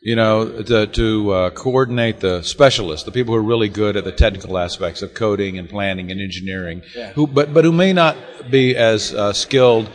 you 0.00 0.16
know, 0.16 0.62
to, 0.62 0.86
to 0.86 1.30
uh, 1.30 1.50
coordinate 1.50 2.20
the 2.20 2.42
specialists, 2.42 3.04
the 3.04 3.12
people 3.12 3.34
who 3.34 3.40
are 3.40 3.42
really 3.42 3.68
good 3.68 3.96
at 3.96 4.04
the 4.04 4.12
technical 4.12 4.58
aspects 4.58 5.02
of 5.02 5.14
coding 5.14 5.58
and 5.58 5.68
planning 5.68 6.10
and 6.10 6.20
engineering, 6.20 6.82
who, 7.14 7.26
but, 7.26 7.52
but 7.52 7.64
who 7.64 7.72
may 7.72 7.92
not 7.92 8.16
be 8.50 8.76
as 8.76 9.12
uh, 9.12 9.32
skilled 9.32 9.90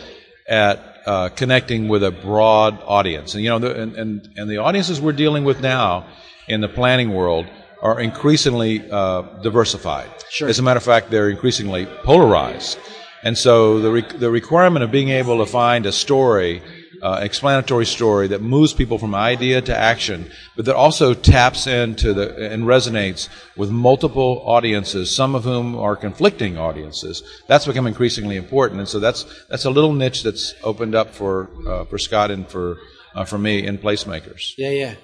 at 0.48 0.80
uh, 1.06 1.30
connecting 1.30 1.88
with 1.88 2.04
a 2.04 2.12
broad 2.12 2.80
audience. 2.84 3.34
And, 3.34 3.44
you 3.44 3.50
know, 3.50 3.60
the, 3.60 3.82
and, 3.82 3.96
and, 3.96 4.30
and 4.36 4.50
the 4.50 4.58
audiences 4.58 5.02
we're 5.02 5.14
dealing 5.14 5.44
with 5.44 5.62
now 5.62 6.08
in 6.48 6.62
the 6.62 6.70
planning 6.70 7.14
world 7.14 7.48
are 7.82 8.00
increasingly 8.00 8.90
uh, 8.90 9.22
diversified. 9.44 10.10
Sure. 10.30 10.48
As 10.50 10.58
a 10.60 10.64
matter 10.64 10.78
of 10.78 10.84
fact, 10.84 11.12
they're 11.12 11.30
increasingly 11.30 11.86
polarized. 12.04 12.80
And 13.26 13.36
so 13.36 13.80
the, 13.80 13.92
re- 13.92 14.18
the 14.18 14.30
requirement 14.30 14.84
of 14.84 14.92
being 14.92 15.10
able 15.10 15.40
to 15.40 15.52
find 15.52 15.88
a 15.88 15.92
story, 15.92 16.62
uh, 17.02 17.20
explanatory 17.24 17.88
story 17.88 18.28
that 18.28 18.44
moves 18.44 18.72
people 18.72 19.00
from 19.00 19.16
idea 19.16 19.62
to 19.64 19.76
action, 19.76 20.30
but 20.56 20.66
that 20.66 20.76
also 20.76 21.16
taps 21.16 21.66
into 21.66 22.14
the, 22.14 22.52
and 22.52 22.66
resonates 22.66 23.28
with 23.58 23.72
multiple 23.72 24.44
audiences, 24.46 25.14
some 25.14 25.34
of 25.34 25.44
whom 25.44 25.76
are 25.76 25.96
conflicting 25.96 26.60
audiences, 26.60 27.24
that's 27.48 27.66
become 27.66 27.88
increasingly 27.88 28.38
important. 28.38 28.80
And 28.80 28.88
so 28.88 29.00
that's, 29.00 29.26
that's 29.50 29.66
a 29.66 29.72
little 29.72 29.94
niche 29.94 30.22
that's 30.22 30.54
opened 30.64 30.94
up 30.94 31.10
for, 31.10 31.50
uh, 31.68 31.86
for 31.86 31.98
Scott 31.98 32.30
and 32.30 32.48
for, 32.48 32.78
uh, 33.16 33.26
for 33.26 33.40
me 33.40 33.66
in 33.66 33.80
placemakers. 33.80 34.54
Yeah, 34.56 34.70
yeah, 34.70 34.96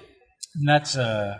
And 0.54 0.68
that's 0.68 0.96
uh, 0.96 1.38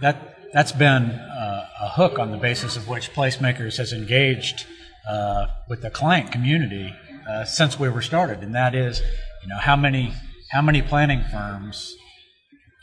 that 0.00 0.36
that's 0.52 0.72
been 0.72 1.10
uh, 1.10 1.66
a 1.80 1.88
hook 1.88 2.18
on 2.18 2.30
the 2.30 2.36
basis 2.36 2.76
of 2.76 2.88
which 2.88 3.12
Placemakers 3.14 3.76
has 3.78 3.92
engaged 3.92 4.66
uh, 5.08 5.46
with 5.68 5.82
the 5.82 5.90
client 5.90 6.32
community 6.32 6.94
uh, 7.28 7.44
since 7.44 7.78
we 7.78 7.88
were 7.88 8.02
started, 8.02 8.40
and 8.40 8.54
that 8.54 8.74
is, 8.74 9.00
you 9.42 9.48
know, 9.48 9.58
how 9.58 9.76
many 9.76 10.12
how 10.50 10.62
many 10.62 10.82
planning 10.82 11.22
firms, 11.30 11.94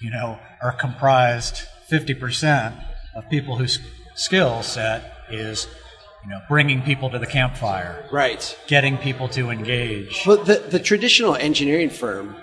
you 0.01 0.09
know, 0.09 0.39
are 0.61 0.71
comprised 0.71 1.61
fifty 1.87 2.13
percent 2.13 2.75
of 3.15 3.29
people 3.29 3.57
whose 3.57 3.79
skill 4.15 4.63
set 4.63 5.13
is, 5.29 5.67
you 6.23 6.29
know, 6.29 6.39
bringing 6.47 6.81
people 6.81 7.09
to 7.09 7.19
the 7.19 7.27
campfire, 7.27 8.05
right. 8.11 8.57
getting 8.67 8.97
people 8.97 9.27
to 9.29 9.49
engage. 9.49 10.23
Well, 10.25 10.43
the 10.43 10.55
the 10.55 10.79
traditional 10.79 11.35
engineering 11.35 11.89
firm 11.89 12.35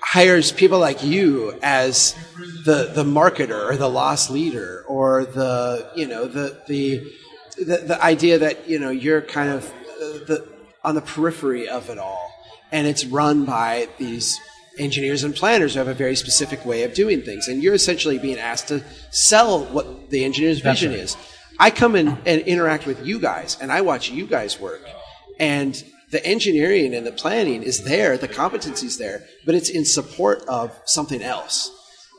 hires 0.00 0.52
people 0.52 0.78
like 0.78 1.02
you 1.02 1.58
as 1.62 2.14
the 2.64 2.90
the 2.94 3.04
marketer 3.04 3.70
or 3.70 3.76
the 3.76 3.88
loss 3.88 4.30
leader 4.30 4.84
or 4.86 5.24
the 5.24 5.90
you 5.96 6.06
know 6.06 6.26
the 6.26 6.60
the 6.66 7.02
the, 7.56 7.84
the 7.86 8.02
idea 8.02 8.38
that 8.38 8.68
you 8.68 8.78
know 8.78 8.90
you're 8.90 9.22
kind 9.22 9.50
of 9.50 9.72
the 10.26 10.46
on 10.82 10.94
the 10.94 11.00
periphery 11.00 11.68
of 11.68 11.88
it 11.90 11.98
all, 11.98 12.32
and 12.72 12.86
it's 12.86 13.04
run 13.04 13.44
by 13.44 13.88
these 13.98 14.38
engineers 14.78 15.22
and 15.22 15.34
planners 15.34 15.74
who 15.74 15.78
have 15.78 15.88
a 15.88 15.94
very 15.94 16.16
specific 16.16 16.64
way 16.66 16.82
of 16.82 16.94
doing 16.94 17.22
things, 17.22 17.48
and 17.48 17.62
you're 17.62 17.74
essentially 17.74 18.18
being 18.18 18.38
asked 18.38 18.68
to 18.68 18.82
sell 19.10 19.64
what 19.66 20.10
the 20.10 20.24
engineer's 20.24 20.60
That's 20.62 20.80
vision 20.80 20.92
right. 20.92 21.00
is. 21.00 21.16
I 21.58 21.70
come 21.70 21.94
in 21.94 22.08
and 22.26 22.40
interact 22.42 22.84
with 22.84 23.06
you 23.06 23.20
guys, 23.20 23.56
and 23.60 23.70
I 23.70 23.82
watch 23.82 24.10
you 24.10 24.26
guys 24.26 24.58
work, 24.60 24.82
and 25.38 25.82
the 26.10 26.24
engineering 26.24 26.94
and 26.94 27.06
the 27.06 27.12
planning 27.12 27.62
is 27.62 27.84
there, 27.84 28.16
the 28.16 28.28
competency's 28.28 28.98
there, 28.98 29.24
but 29.46 29.54
it's 29.54 29.70
in 29.70 29.84
support 29.84 30.42
of 30.46 30.72
something 30.84 31.22
else. 31.22 31.70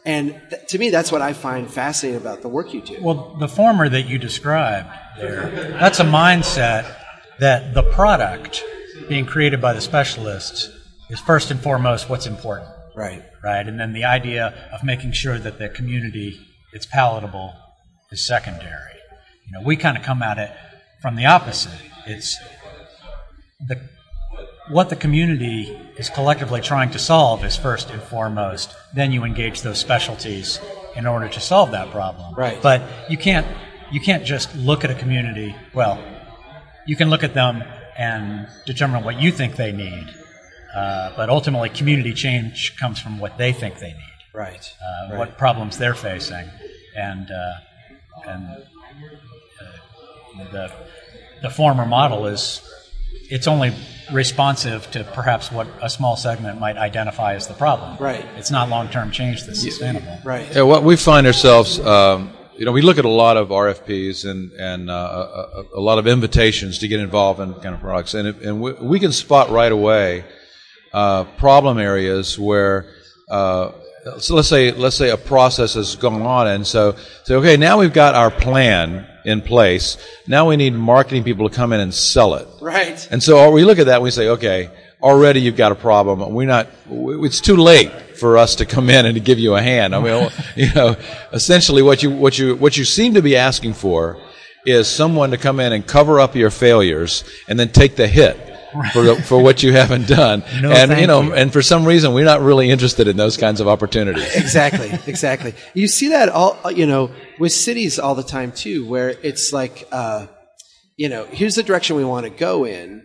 And 0.05 0.39
th- 0.49 0.67
to 0.67 0.77
me, 0.77 0.89
that's 0.89 1.11
what 1.11 1.21
I 1.21 1.33
find 1.33 1.71
fascinating 1.71 2.19
about 2.19 2.41
the 2.41 2.49
work 2.49 2.73
you 2.73 2.81
do. 2.81 2.97
Well, 3.01 3.37
the 3.39 3.47
former 3.47 3.89
that 3.89 4.03
you 4.03 4.19
described 4.19 4.89
that's 5.79 5.99
a 5.99 6.03
mindset 6.03 6.95
that 7.39 7.73
the 7.73 7.83
product 7.83 8.63
being 9.07 9.25
created 9.25 9.61
by 9.61 9.73
the 9.73 9.81
specialists 9.81 10.69
is 11.09 11.19
first 11.19 11.51
and 11.51 11.59
foremost 11.59 12.09
what's 12.09 12.25
important, 12.25 12.69
right. 12.95 13.23
right? 13.43 13.67
And 13.67 13.79
then 13.79 13.93
the 13.93 14.05
idea 14.05 14.69
of 14.71 14.83
making 14.83 15.11
sure 15.11 15.37
that 15.37 15.59
the 15.59 15.69
community 15.69 16.39
it's 16.73 16.85
palatable 16.85 17.53
is 18.11 18.25
secondary. 18.25 18.91
You 19.45 19.53
know, 19.53 19.61
we 19.61 19.77
kind 19.77 19.97
of 19.97 20.03
come 20.03 20.21
at 20.21 20.37
it 20.37 20.51
from 21.01 21.15
the 21.15 21.25
opposite. 21.25 21.79
It's 22.05 22.37
the 23.65 23.79
what 24.69 24.89
the 24.89 24.95
community 24.95 25.77
is 25.97 26.09
collectively 26.09 26.59
trying 26.59 26.89
to 26.89 26.99
solve 26.99 27.45
is 27.45 27.55
first 27.55 27.91
and 27.91 28.01
foremost. 28.01 28.75
Then 28.93 29.11
you 29.11 29.23
engage 29.23 29.61
those 29.61 29.77
specialties 29.77 30.59
in 30.95 31.05
order 31.05 31.29
to 31.29 31.39
solve 31.39 31.71
that 31.71 31.91
problem. 31.91 32.33
Right. 32.33 32.59
But 32.61 32.81
you 33.09 33.17
can't 33.17 33.45
you 33.91 33.99
can't 34.01 34.25
just 34.25 34.55
look 34.55 34.83
at 34.83 34.91
a 34.91 34.95
community. 34.95 35.55
Well, 35.73 35.99
you 36.85 36.95
can 36.95 37.09
look 37.09 37.23
at 37.23 37.33
them 37.33 37.63
and 37.97 38.47
determine 38.65 39.03
what 39.03 39.19
you 39.21 39.31
think 39.31 39.55
they 39.55 39.71
need. 39.71 40.07
Uh, 40.75 41.13
but 41.15 41.29
ultimately, 41.29 41.69
community 41.69 42.13
change 42.13 42.75
comes 42.77 42.99
from 42.99 43.17
what 43.19 43.37
they 43.37 43.53
think 43.53 43.79
they 43.79 43.93
need, 43.93 44.13
Right. 44.33 44.73
uh, 44.81 45.09
Right. 45.11 45.17
what 45.19 45.37
problems 45.37 45.77
they're 45.77 45.95
facing, 45.95 46.49
and 46.97 47.31
uh, 47.31 47.53
and 48.27 48.45
uh, 48.49 50.43
the 50.51 50.71
the 51.41 51.49
former 51.49 51.85
model 51.85 52.25
is 52.27 52.61
it's 53.29 53.47
only 53.47 53.73
responsive 54.11 54.89
to 54.91 55.03
perhaps 55.03 55.51
what 55.51 55.67
a 55.81 55.89
small 55.89 56.15
segment 56.15 56.59
might 56.59 56.77
identify 56.77 57.33
as 57.35 57.47
the 57.47 57.53
problem. 57.53 57.97
Right. 57.97 58.25
It's 58.35 58.51
not 58.51 58.67
long 58.69 58.89
term 58.89 59.11
change 59.11 59.45
that's 59.45 59.61
sustainable. 59.61 60.19
Right. 60.25 60.53
Yeah, 60.53 60.63
what 60.63 60.83
we 60.83 60.95
find 60.97 61.25
ourselves, 61.25 61.79
um, 61.79 62.31
you 62.57 62.65
know, 62.65 62.71
we 62.71 62.81
look 62.81 62.97
at 62.97 63.05
a 63.05 63.09
lot 63.09 63.37
of 63.37 63.49
RFPs 63.49 64.29
and 64.29 64.51
and 64.53 64.89
uh, 64.89 64.93
a, 65.55 65.63
a, 65.75 65.81
lot 65.81 65.99
of 65.99 66.07
invitations 66.07 66.79
to 66.79 66.87
get 66.87 66.99
involved 66.99 67.39
in 67.39 67.53
kind 67.55 67.75
of 67.75 67.81
products, 67.81 68.13
and 68.13 68.27
it, 68.27 68.41
and 68.41 68.61
we, 68.61 68.73
we 68.73 68.99
can 68.99 69.11
spot 69.11 69.49
right 69.49 69.71
away 69.71 70.25
uh, 70.93 71.23
problem 71.37 71.77
areas 71.77 72.39
where. 72.39 72.87
Uh, 73.29 73.71
so 74.19 74.35
let's 74.35 74.47
say 74.47 74.71
let's 74.71 74.95
say 74.95 75.09
a 75.09 75.17
process 75.17 75.73
has 75.73 75.95
gone 75.95 76.21
on, 76.21 76.47
and 76.47 76.67
so 76.67 76.95
say 77.23 77.33
okay, 77.35 77.57
now 77.57 77.79
we've 77.79 77.93
got 77.93 78.13
our 78.13 78.29
plan 78.29 79.07
in 79.25 79.41
place. 79.41 79.97
Now 80.27 80.47
we 80.47 80.55
need 80.55 80.73
marketing 80.73 81.23
people 81.23 81.49
to 81.49 81.55
come 81.55 81.73
in 81.73 81.79
and 81.79 81.93
sell 81.93 82.35
it. 82.35 82.47
Right. 82.61 83.07
And 83.11 83.21
so 83.21 83.49
we 83.51 83.63
look 83.65 83.79
at 83.79 83.87
that 83.87 83.95
and 83.95 84.03
we 84.03 84.11
say, 84.11 84.29
okay, 84.29 84.69
already 85.01 85.41
you've 85.41 85.57
got 85.57 85.71
a 85.71 85.75
problem. 85.75 86.33
We're 86.33 86.47
not, 86.47 86.67
it's 86.89 87.41
too 87.41 87.57
late 87.57 87.91
for 88.17 88.37
us 88.37 88.55
to 88.55 88.65
come 88.65 88.89
in 88.89 89.05
and 89.05 89.15
to 89.15 89.21
give 89.21 89.39
you 89.39 89.55
a 89.55 89.61
hand. 89.61 89.95
I 89.95 89.99
mean, 89.99 90.29
you 90.55 90.73
know, 90.73 90.95
essentially 91.33 91.81
what 91.81 92.03
you, 92.03 92.11
what 92.11 92.37
you, 92.37 92.55
what 92.55 92.77
you 92.77 92.85
seem 92.85 93.13
to 93.15 93.21
be 93.21 93.35
asking 93.35 93.73
for 93.73 94.17
is 94.65 94.87
someone 94.87 95.31
to 95.31 95.37
come 95.37 95.59
in 95.59 95.73
and 95.73 95.85
cover 95.85 96.19
up 96.19 96.35
your 96.35 96.49
failures 96.49 97.23
and 97.47 97.59
then 97.59 97.69
take 97.69 97.95
the 97.95 98.07
hit 98.07 98.37
for, 98.93 99.03
the, 99.03 99.15
for 99.15 99.41
what 99.41 99.63
you 99.63 99.71
haven't 99.71 100.07
done. 100.07 100.43
No, 100.61 100.71
and, 100.71 100.99
you 100.99 101.05
know, 101.05 101.21
you. 101.21 101.33
and 101.33 101.51
for 101.51 101.61
some 101.61 101.85
reason 101.85 102.13
we're 102.13 102.25
not 102.25 102.41
really 102.41 102.69
interested 102.69 103.07
in 103.07 103.17
those 103.17 103.37
kinds 103.37 103.59
of 103.59 103.67
opportunities. 103.67 104.35
exactly, 104.35 104.91
exactly. 105.05 105.53
You 105.73 105.87
see 105.87 106.09
that 106.09 106.29
all, 106.29 106.57
you 106.71 106.85
know, 106.85 107.11
with 107.37 107.51
cities 107.51 107.99
all 107.99 108.15
the 108.15 108.23
time 108.23 108.51
too, 108.51 108.87
where 108.87 109.09
it's 109.09 109.53
like, 109.53 109.87
uh, 109.91 110.27
you 110.97 111.09
know, 111.09 111.25
here's 111.25 111.55
the 111.55 111.63
direction 111.63 111.97
we 111.97 112.05
want 112.05 112.25
to 112.25 112.29
go 112.29 112.65
in. 112.65 113.04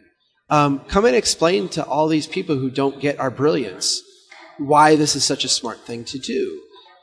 Um, 0.50 0.80
come 0.88 1.04
and 1.04 1.14
explain 1.14 1.69
to 1.71 1.85
all 1.85 2.09
these 2.09 2.26
people 2.26 2.57
who 2.57 2.71
don't 2.71 3.00
get 3.00 3.19
our 3.21 3.30
brilliance 3.30 4.02
why 4.59 4.97
this 4.97 5.16
is 5.16 5.25
such 5.25 5.45
a 5.45 5.49
smart 5.49 5.78
thing 5.87 6.04
to 6.04 6.19
do. 6.19 6.61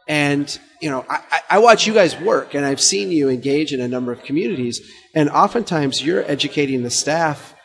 And 0.07 0.59
you 0.81 0.89
know, 0.91 1.05
I, 1.09 1.21
I- 1.49 1.59
watch 1.59 1.87
you 1.87 1.93
guys 1.93 2.19
work, 2.19 2.53
and 2.53 2.65
I've 2.65 2.79
seen 2.81 3.11
you 3.11 3.29
engage 3.29 3.73
in 3.73 3.81
a 3.81 3.87
number 3.87 4.11
of 4.11 4.23
communities, 4.23 4.79
and 5.15 5.29
oftentimes 5.29 6.03
you're 6.05 6.23
educating 6.29 6.83
the 6.83 6.89
staff 6.91 7.55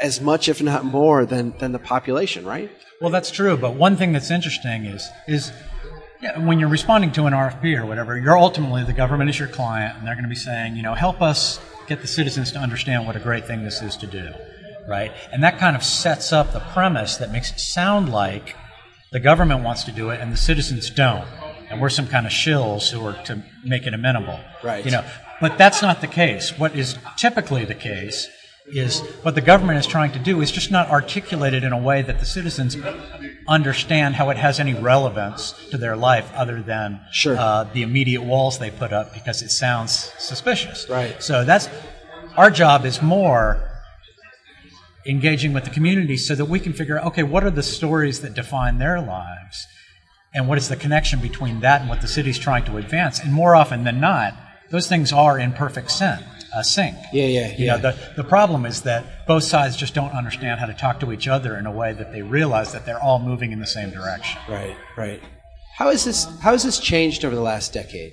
as 0.00 0.20
much, 0.20 0.48
if 0.48 0.62
not 0.62 0.84
more, 0.84 1.26
than 1.26 1.54
than 1.58 1.72
the 1.72 1.78
population, 1.78 2.46
right? 2.46 2.70
Well, 3.00 3.10
that's 3.10 3.30
true. 3.30 3.56
But 3.56 3.74
one 3.74 3.96
thing 3.96 4.12
that's 4.12 4.30
interesting 4.30 4.86
is 4.86 5.06
is 5.28 5.52
yeah, 6.22 6.38
when 6.44 6.58
you're 6.58 6.68
responding 6.68 7.12
to 7.12 7.26
an 7.26 7.32
RFP 7.32 7.78
or 7.78 7.86
whatever, 7.86 8.18
you're 8.18 8.38
ultimately 8.38 8.84
the 8.84 8.92
government 8.92 9.30
is 9.30 9.38
your 9.38 9.48
client, 9.48 9.98
and 9.98 10.06
they're 10.06 10.14
going 10.14 10.24
to 10.24 10.28
be 10.30 10.34
saying, 10.34 10.76
you 10.76 10.82
know, 10.82 10.94
help 10.94 11.20
us 11.22 11.60
get 11.86 12.00
the 12.00 12.06
citizens 12.08 12.52
to 12.52 12.58
understand 12.58 13.06
what 13.06 13.16
a 13.16 13.20
great 13.20 13.46
thing 13.46 13.64
this 13.64 13.82
is 13.82 13.96
to 13.96 14.06
do, 14.06 14.32
right? 14.90 15.12
And 15.32 15.42
that 15.44 15.58
kind 15.58 15.76
of 15.76 15.82
sets 15.84 16.32
up 16.32 16.52
the 16.52 16.60
premise 16.60 17.16
that 17.16 17.30
makes 17.32 17.50
it 17.52 17.60
sound 17.60 18.10
like 18.10 18.56
the 19.12 19.20
government 19.20 19.62
wants 19.64 19.84
to 19.84 19.92
do 19.92 20.10
it 20.10 20.20
and 20.20 20.32
the 20.32 20.36
citizens 20.36 20.90
don't, 20.90 21.26
and 21.70 21.80
we're 21.80 21.88
some 21.88 22.08
kind 22.08 22.26
of 22.26 22.32
shills 22.32 22.90
who 22.90 23.04
are 23.06 23.14
to 23.24 23.42
make 23.64 23.86
it 23.86 23.94
amenable, 23.94 24.40
Right. 24.62 24.84
You 24.84 24.90
know, 24.90 25.04
but 25.40 25.56
that's 25.56 25.80
not 25.80 26.00
the 26.02 26.06
case. 26.06 26.58
What 26.58 26.74
is 26.76 26.98
typically 27.16 27.64
the 27.64 27.74
case 27.74 28.28
is 28.66 29.00
what 29.22 29.34
the 29.34 29.40
government 29.40 29.78
is 29.78 29.86
trying 29.86 30.12
to 30.12 30.18
do 30.18 30.40
is 30.42 30.50
just 30.52 30.70
not 30.70 30.88
articulated 30.90 31.64
in 31.64 31.72
a 31.72 31.78
way 31.78 32.02
that 32.02 32.20
the 32.20 32.26
citizens 32.26 32.76
understand 33.48 34.14
how 34.16 34.30
it 34.30 34.36
has 34.36 34.60
any 34.60 34.74
relevance 34.74 35.52
to 35.70 35.78
their 35.78 35.96
life 35.96 36.30
other 36.34 36.62
than 36.62 37.00
Sure. 37.10 37.36
uh, 37.38 37.64
the 37.64 37.82
immediate 37.82 38.22
walls 38.22 38.58
they 38.58 38.70
put 38.70 38.92
up 38.92 39.12
because 39.14 39.42
it 39.42 39.50
sounds 39.50 40.12
suspicious. 40.18 40.88
Right. 40.88 41.20
So 41.22 41.44
that's 41.44 41.68
our 42.36 42.50
job 42.50 42.84
is 42.84 43.02
more 43.02 43.69
engaging 45.06 45.52
with 45.52 45.64
the 45.64 45.70
community 45.70 46.16
so 46.16 46.34
that 46.34 46.44
we 46.44 46.60
can 46.60 46.72
figure 46.72 46.98
out 46.98 47.06
okay 47.06 47.22
what 47.22 47.42
are 47.44 47.50
the 47.50 47.62
stories 47.62 48.20
that 48.20 48.34
define 48.34 48.78
their 48.78 49.00
lives 49.00 49.66
and 50.34 50.46
what 50.46 50.58
is 50.58 50.68
the 50.68 50.76
connection 50.76 51.18
between 51.20 51.60
that 51.60 51.80
and 51.80 51.88
what 51.90 52.00
the 52.00 52.08
city's 52.08 52.38
trying 52.38 52.64
to 52.64 52.76
advance 52.76 53.18
and 53.20 53.32
more 53.32 53.54
often 53.54 53.84
than 53.84 54.00
not 54.00 54.34
those 54.70 54.86
things 54.86 55.12
are 55.12 55.38
in 55.38 55.52
perfect 55.52 55.90
sync 55.90 56.20
uh, 56.54 56.62
sync 56.62 56.96
Yeah, 57.12 57.24
yeah, 57.26 57.48
you 57.56 57.66
yeah. 57.66 57.76
know 57.76 57.82
the, 57.82 58.12
the 58.16 58.24
problem 58.24 58.66
is 58.66 58.82
that 58.82 59.26
both 59.26 59.44
sides 59.44 59.76
just 59.76 59.94
don't 59.94 60.12
understand 60.12 60.60
how 60.60 60.66
to 60.66 60.74
talk 60.74 61.00
to 61.00 61.12
each 61.12 61.26
other 61.28 61.56
in 61.56 61.64
a 61.66 61.72
way 61.72 61.92
that 61.92 62.12
they 62.12 62.22
realize 62.22 62.72
that 62.72 62.84
they're 62.84 63.02
all 63.02 63.18
moving 63.20 63.52
in 63.52 63.58
the 63.60 63.66
same 63.66 63.90
direction 63.90 64.38
Right, 64.48 64.76
right. 64.96 65.22
How 65.76 65.90
has 65.90 66.04
this 66.04 66.24
How 66.42 66.52
has 66.52 66.62
this 66.62 66.78
changed 66.78 67.24
over 67.24 67.34
the 67.34 67.40
last 67.40 67.72
decade? 67.72 68.12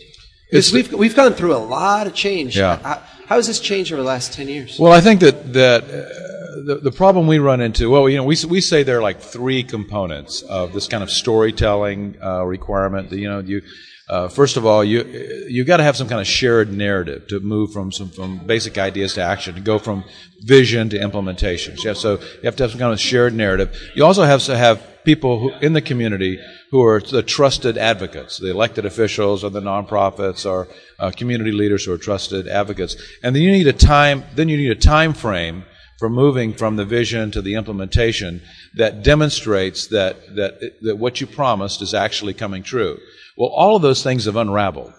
Because 0.50 0.72
we've 0.72 0.94
we've 0.94 1.15
gone 1.15 1.34
through 1.34 1.53
a 1.53 1.58
lot 1.58 2.08
of 2.08 2.13
change. 2.13 2.56
Yeah. 2.58 2.77
How, 2.77 3.03
how 3.27 3.36
has 3.36 3.48
this 3.48 3.60
changed 3.60 3.91
over 3.91 4.01
the 4.01 4.08
last 4.08 4.32
ten 4.32 4.48
years? 4.48 4.79
Well, 4.79 4.94
I 4.94 5.01
think 5.01 5.20
that 5.20 5.51
that 5.51 5.84
uh, 5.84 6.26
the 6.63 6.75
the 6.75 6.91
problem 6.91 7.27
we 7.27 7.39
run 7.39 7.61
into, 7.61 7.89
well, 7.89 8.07
you 8.09 8.17
know, 8.17 8.23
we 8.23 8.35
we 8.49 8.61
say 8.61 8.83
there 8.83 8.99
are 8.99 9.01
like 9.01 9.19
three 9.19 9.63
components 9.63 10.41
of 10.41 10.73
this 10.73 10.87
kind 10.87 11.03
of 11.03 11.09
storytelling 11.09 12.17
uh, 12.23 12.43
requirement. 12.43 13.11
You 13.11 13.29
know, 13.29 13.39
you 13.39 13.61
uh, 14.09 14.27
first 14.29 14.57
of 14.57 14.65
all, 14.65 14.83
you 14.83 15.03
you've 15.49 15.67
got 15.67 15.77
to 15.77 15.83
have 15.83 15.97
some 15.97 16.07
kind 16.07 16.21
of 16.21 16.27
shared 16.27 16.71
narrative 16.71 17.27
to 17.27 17.39
move 17.39 17.73
from 17.73 17.91
some 17.91 18.09
from 18.09 18.37
basic 18.45 18.77
ideas 18.77 19.13
to 19.15 19.21
action, 19.21 19.55
to 19.55 19.61
go 19.61 19.79
from 19.79 20.03
vision 20.41 20.89
to 20.89 20.99
implementation. 20.99 21.77
So 21.77 21.93
so 21.93 22.11
you 22.13 22.43
have 22.43 22.55
to 22.57 22.63
have 22.63 22.71
some 22.71 22.79
kind 22.79 22.93
of 22.93 22.99
shared 22.99 23.33
narrative. 23.33 23.77
You 23.95 24.05
also 24.05 24.23
have 24.23 24.43
to 24.43 24.57
have 24.57 24.81
people 25.03 25.39
who, 25.39 25.51
in 25.65 25.73
the 25.73 25.81
community 25.81 26.39
who 26.71 26.83
are 26.83 26.99
the 26.99 27.23
trusted 27.23 27.77
advocates, 27.77 28.37
the 28.37 28.51
elected 28.51 28.85
officials 28.85 29.43
or 29.43 29.49
the 29.49 29.61
nonprofits 29.61 30.45
or 30.45 30.67
uh, 30.99 31.11
community 31.11 31.51
leaders 31.51 31.85
who 31.85 31.93
are 31.93 31.97
trusted 31.97 32.47
advocates. 32.47 32.95
And 33.23 33.35
then 33.35 33.41
you 33.43 33.51
need 33.51 33.67
a 33.67 33.73
time. 33.73 34.23
Then 34.35 34.49
you 34.49 34.57
need 34.57 34.71
a 34.71 34.75
time 34.75 35.13
frame 35.13 35.63
for 35.97 36.09
moving 36.09 36.53
from 36.53 36.75
the 36.75 36.85
vision 36.85 37.31
to 37.31 37.41
the 37.41 37.55
implementation 37.55 38.41
that 38.75 39.03
demonstrates 39.03 39.87
that 39.87 40.35
that 40.35 40.59
that 40.81 40.97
what 40.97 41.19
you 41.21 41.27
promised 41.27 41.81
is 41.81 41.93
actually 41.93 42.33
coming 42.33 42.63
true. 42.63 42.99
Well, 43.35 43.49
all 43.49 43.75
of 43.75 43.81
those 43.81 44.03
things 44.03 44.25
have 44.25 44.35
unraveled. 44.35 44.93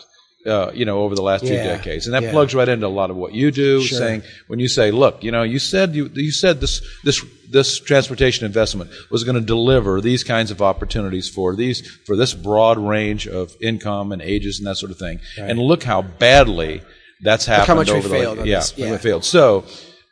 Uh, 0.46 0.70
you 0.72 0.84
know, 0.84 1.00
over 1.00 1.16
the 1.16 1.22
last 1.22 1.44
two 1.44 1.52
Yeah, 1.52 1.64
decades, 1.64 2.06
and 2.06 2.14
that 2.14 2.22
yeah. 2.22 2.30
plugs 2.30 2.54
right 2.54 2.68
into 2.68 2.86
a 2.86 2.88
lot 2.88 3.10
of 3.10 3.16
what 3.16 3.34
you 3.34 3.50
do. 3.50 3.82
Sure. 3.82 3.98
Saying 3.98 4.22
when 4.46 4.60
you 4.60 4.68
say, 4.68 4.92
"Look, 4.92 5.22
you 5.24 5.32
know, 5.32 5.42
you 5.42 5.58
said 5.58 5.96
you 5.96 6.08
you 6.14 6.30
said 6.30 6.60
this 6.60 6.80
this 7.02 7.22
this 7.50 7.80
transportation 7.80 8.46
investment 8.46 8.90
was 9.10 9.24
going 9.24 9.34
to 9.34 9.42
deliver 9.44 10.00
these 10.00 10.22
kinds 10.22 10.52
of 10.52 10.62
opportunities 10.62 11.28
for 11.28 11.56
these 11.56 11.86
for 12.06 12.16
this 12.16 12.34
broad 12.34 12.78
range 12.78 13.26
of 13.26 13.56
income 13.60 14.12
and 14.12 14.22
ages 14.22 14.58
and 14.58 14.66
that 14.68 14.76
sort 14.76 14.92
of 14.92 14.98
thing," 14.98 15.18
and 15.36 15.58
look 15.58 15.82
how 15.82 16.02
badly 16.02 16.82
that's 17.20 17.44
happened 17.44 17.66
how 17.66 17.74
much 17.74 17.90
we 17.90 17.96
over 17.98 18.08
the 18.08 18.14
failed 18.14 18.46
yeah, 18.46 18.62
yeah. 18.76 18.92
we 18.92 18.96
failed. 18.98 19.24
So 19.24 19.64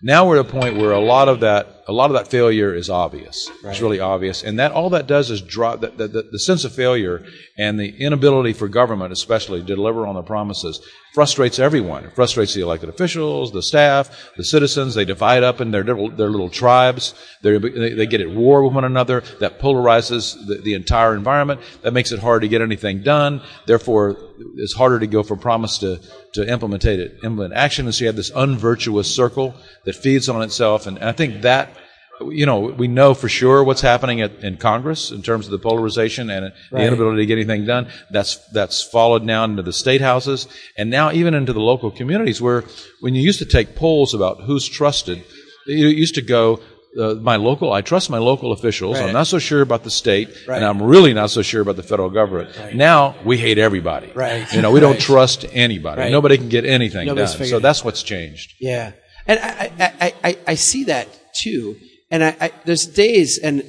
now 0.07 0.25
we're 0.25 0.39
at 0.39 0.47
a 0.47 0.49
point 0.49 0.77
where 0.77 0.93
a 0.93 1.01
lot 1.01 1.29
of 1.29 1.41
that 1.41 1.76
a 1.89 1.93
lot 1.93 2.11
of 2.11 2.17
that 2.17 2.29
failure 2.29 2.75
is 2.75 2.91
obvious. 2.91 3.49
It's 3.63 3.81
really 3.81 4.01
obvious, 4.01 4.43
and 4.43 4.59
that 4.59 4.73
all 4.73 4.91
that 4.91 5.07
does 5.07 5.31
is 5.31 5.41
draw 5.41 5.77
the, 5.77 5.89
the, 5.89 6.29
the 6.33 6.39
sense 6.39 6.65
of 6.65 6.75
failure 6.75 7.25
and 7.57 7.79
the 7.79 7.97
inability 7.97 8.55
for 8.55 8.67
government, 8.69 9.13
especially, 9.13 9.61
to 9.61 9.67
deliver 9.67 10.07
on 10.07 10.17
the 10.17 10.23
promises, 10.23 10.81
frustrates 11.15 11.59
everyone. 11.59 12.05
It 12.05 12.15
frustrates 12.15 12.53
the 12.55 12.61
elected 12.61 12.89
officials, 12.89 13.53
the 13.53 13.63
staff, 13.63 14.33
the 14.37 14.45
citizens. 14.45 14.95
They 14.95 15.05
divide 15.05 15.45
up 15.45 15.61
in 15.61 15.71
their 15.71 15.85
little, 15.85 16.11
their 16.11 16.29
little 16.29 16.51
tribes. 16.51 17.15
They're, 17.43 17.59
they 17.59 17.95
they 17.95 18.07
get 18.07 18.21
at 18.21 18.31
war 18.31 18.65
with 18.65 18.75
one 18.75 18.85
another. 18.85 19.23
That 19.41 19.59
polarizes 19.61 20.35
the, 20.47 20.57
the 20.57 20.75
entire 20.75 21.15
environment. 21.15 21.61
That 21.83 21.93
makes 21.93 22.13
it 22.13 22.19
hard 22.19 22.43
to 22.43 22.49
get 22.49 22.63
anything 22.63 23.03
done. 23.03 23.41
Therefore, 23.65 24.17
it's 24.57 24.75
harder 24.75 24.99
to 24.99 25.07
go 25.07 25.23
from 25.23 25.39
promise 25.39 25.79
to 25.79 26.01
to 26.35 26.47
implement 26.51 26.85
it, 26.85 27.19
implement 27.25 27.55
action. 27.55 27.87
And 27.87 27.95
so 27.95 28.03
you 28.03 28.09
have 28.09 28.17
this 28.17 28.31
unvirtuous 28.35 29.13
circle 29.15 29.55
that 29.85 29.95
feeds 29.95 30.29
on 30.29 30.43
itself. 30.43 30.87
And 30.87 30.99
I 30.99 31.13
think 31.13 31.43
that 31.43 31.76
you 32.21 32.47
know, 32.47 32.61
we 32.61 32.89
know 32.89 33.15
for 33.15 33.29
sure 33.29 33.63
what's 33.65 33.81
happening 33.81 34.21
at, 34.21 34.43
in 34.43 34.57
Congress 34.57 35.11
in 35.11 35.23
terms 35.23 35.47
of 35.47 35.51
the 35.53 35.59
polarization 35.59 36.31
and 36.31 36.53
the 36.71 36.79
inability 36.79 37.23
to 37.23 37.27
get 37.27 37.35
anything 37.39 37.67
done. 37.67 37.89
That's 38.11 38.37
that's 38.53 38.83
followed 38.83 39.23
now 39.23 39.45
into 39.45 39.63
the 39.63 39.73
state 39.73 40.01
houses 40.01 40.49
and 40.77 40.91
now 40.91 41.13
even 41.13 41.35
into 41.35 41.53
the 41.53 41.61
local 41.61 41.91
communities. 41.91 42.41
Where 42.41 42.65
when 43.01 43.15
you 43.15 43.23
used 43.23 43.39
to 43.41 43.45
take 43.47 43.77
polls 43.77 44.15
about 44.15 44.43
who's 44.43 44.69
trusted, 44.69 45.25
you 45.67 45.89
used 45.89 46.15
to 46.17 46.23
go. 46.23 46.61
Uh, 46.99 47.13
my 47.17 47.37
local, 47.37 47.75
I 47.75 47.83
trust 47.83 48.09
my 48.09 48.17
local 48.17 48.53
officials. 48.53 48.97
Right. 48.99 49.09
I'm 49.09 49.13
not 49.13 49.27
so 49.27 49.39
sure 49.39 49.61
about 49.61 49.85
the 49.85 49.91
state, 49.91 50.31
Right. 50.49 50.57
and 50.57 50.65
I'm 50.65 50.83
really 50.83 51.13
not 51.13 51.29
so 51.29 51.43
sure 51.43 51.61
about 51.61 51.77
the 51.77 51.83
federal 51.83 52.09
government. 52.09 52.75
Now 52.75 53.17
we 53.23 53.37
hate 53.37 53.59
everybody. 53.59 54.11
Right. 54.15 54.51
You 54.51 54.63
know, 54.63 54.71
we 54.71 54.81
don't 54.81 54.93
Right. 54.93 55.01
trust 55.01 55.45
anybody. 55.53 56.01
Right. 56.01 56.11
Nobody 56.11 56.39
can 56.39 56.49
get 56.49 56.65
anything 56.65 57.07
Nobody's 57.07 57.35
done. 57.35 57.49
So 57.49 57.59
that's 57.59 57.85
what's 57.85 58.03
changed. 58.03 58.55
Yeah, 58.61 58.93
and 59.27 59.39
I, 59.39 59.71
I, 60.01 60.15
I, 60.25 60.39
I 60.47 60.55
see 60.55 60.85
that 60.85 61.07
too. 61.35 61.77
And 62.11 62.25
I, 62.25 62.37
I 62.41 62.53
there's 62.65 62.87
days, 62.87 63.39
and 63.39 63.63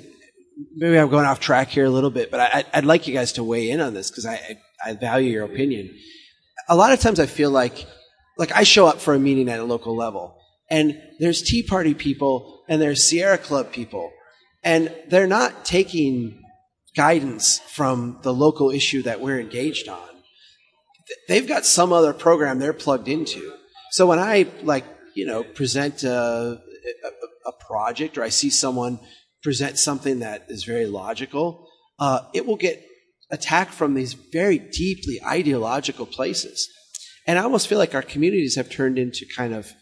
maybe 0.76 0.98
I'm 0.98 1.10
going 1.10 1.26
off 1.26 1.40
track 1.40 1.70
here 1.70 1.86
a 1.86 1.90
little 1.90 2.10
bit, 2.10 2.32
but 2.32 2.40
I, 2.40 2.64
I'd 2.74 2.86
like 2.86 3.08
you 3.08 3.14
guys 3.14 3.34
to 3.34 3.44
weigh 3.44 3.70
in 3.70 3.82
on 3.82 3.94
this 3.94 4.10
because 4.10 4.26
I, 4.26 4.34
I 4.36 4.58
I 4.90 4.94
value 4.94 5.32
your 5.32 5.46
opinion. 5.46 5.96
A 6.70 6.76
lot 6.76 6.94
of 6.94 7.00
times 7.00 7.20
I 7.20 7.26
feel 7.26 7.50
like 7.50 7.86
like 8.38 8.52
I 8.52 8.64
show 8.64 8.86
up 8.86 9.00
for 9.00 9.14
a 9.14 9.20
meeting 9.20 9.50
at 9.50 9.60
a 9.60 9.64
local 9.64 9.96
level, 9.96 10.38
and 10.70 11.02
there's 11.20 11.42
Tea 11.42 11.64
Party 11.64 11.94
people 11.94 12.64
and 12.70 12.82
there's 12.82 13.04
Sierra 13.04 13.38
Club 13.38 13.72
people, 13.72 14.12
and 14.64 14.94
they're 15.10 15.28
not 15.28 15.66
taking 15.66 16.44
guidance 16.96 17.60
from 17.60 18.20
the 18.24 18.34
local 18.34 18.72
issue 18.72 19.04
that 19.04 19.22
we're 19.22 19.40
engaged 19.40 19.88
on 19.88 20.08
they've 21.28 21.48
got 21.48 21.66
some 21.66 21.94
other 21.94 22.14
program 22.14 22.60
they're 22.60 22.74
plugged 22.74 23.08
into. 23.08 23.54
So 23.92 24.08
when 24.08 24.20
I 24.20 24.48
like, 24.64 24.86
you 25.16 25.26
know, 25.26 25.44
present 25.44 26.04
a, 26.04 26.10
a 26.12 27.12
project 27.68 28.18
or 28.18 28.24
I 28.24 28.30
see 28.30 28.50
someone 28.50 29.00
present 29.44 29.78
something 29.78 30.20
that 30.20 30.46
is 30.50 30.64
very 30.64 30.88
logical, 30.88 31.68
uh, 32.00 32.22
it 32.34 32.46
will 32.46 32.56
get 32.56 32.84
attacked 33.30 33.74
from 33.74 33.94
these 33.94 34.14
very 34.14 34.58
deeply 34.58 35.20
ideological 35.24 36.06
places. 36.06 36.70
And 37.26 37.38
I 37.38 37.44
almost 37.44 37.68
feel 37.68 37.78
like 37.78 37.94
our 37.94 38.02
communities 38.02 38.56
have 38.56 38.70
turned 38.70 38.98
into 38.98 39.26
kind 39.36 39.54
of 39.54 39.74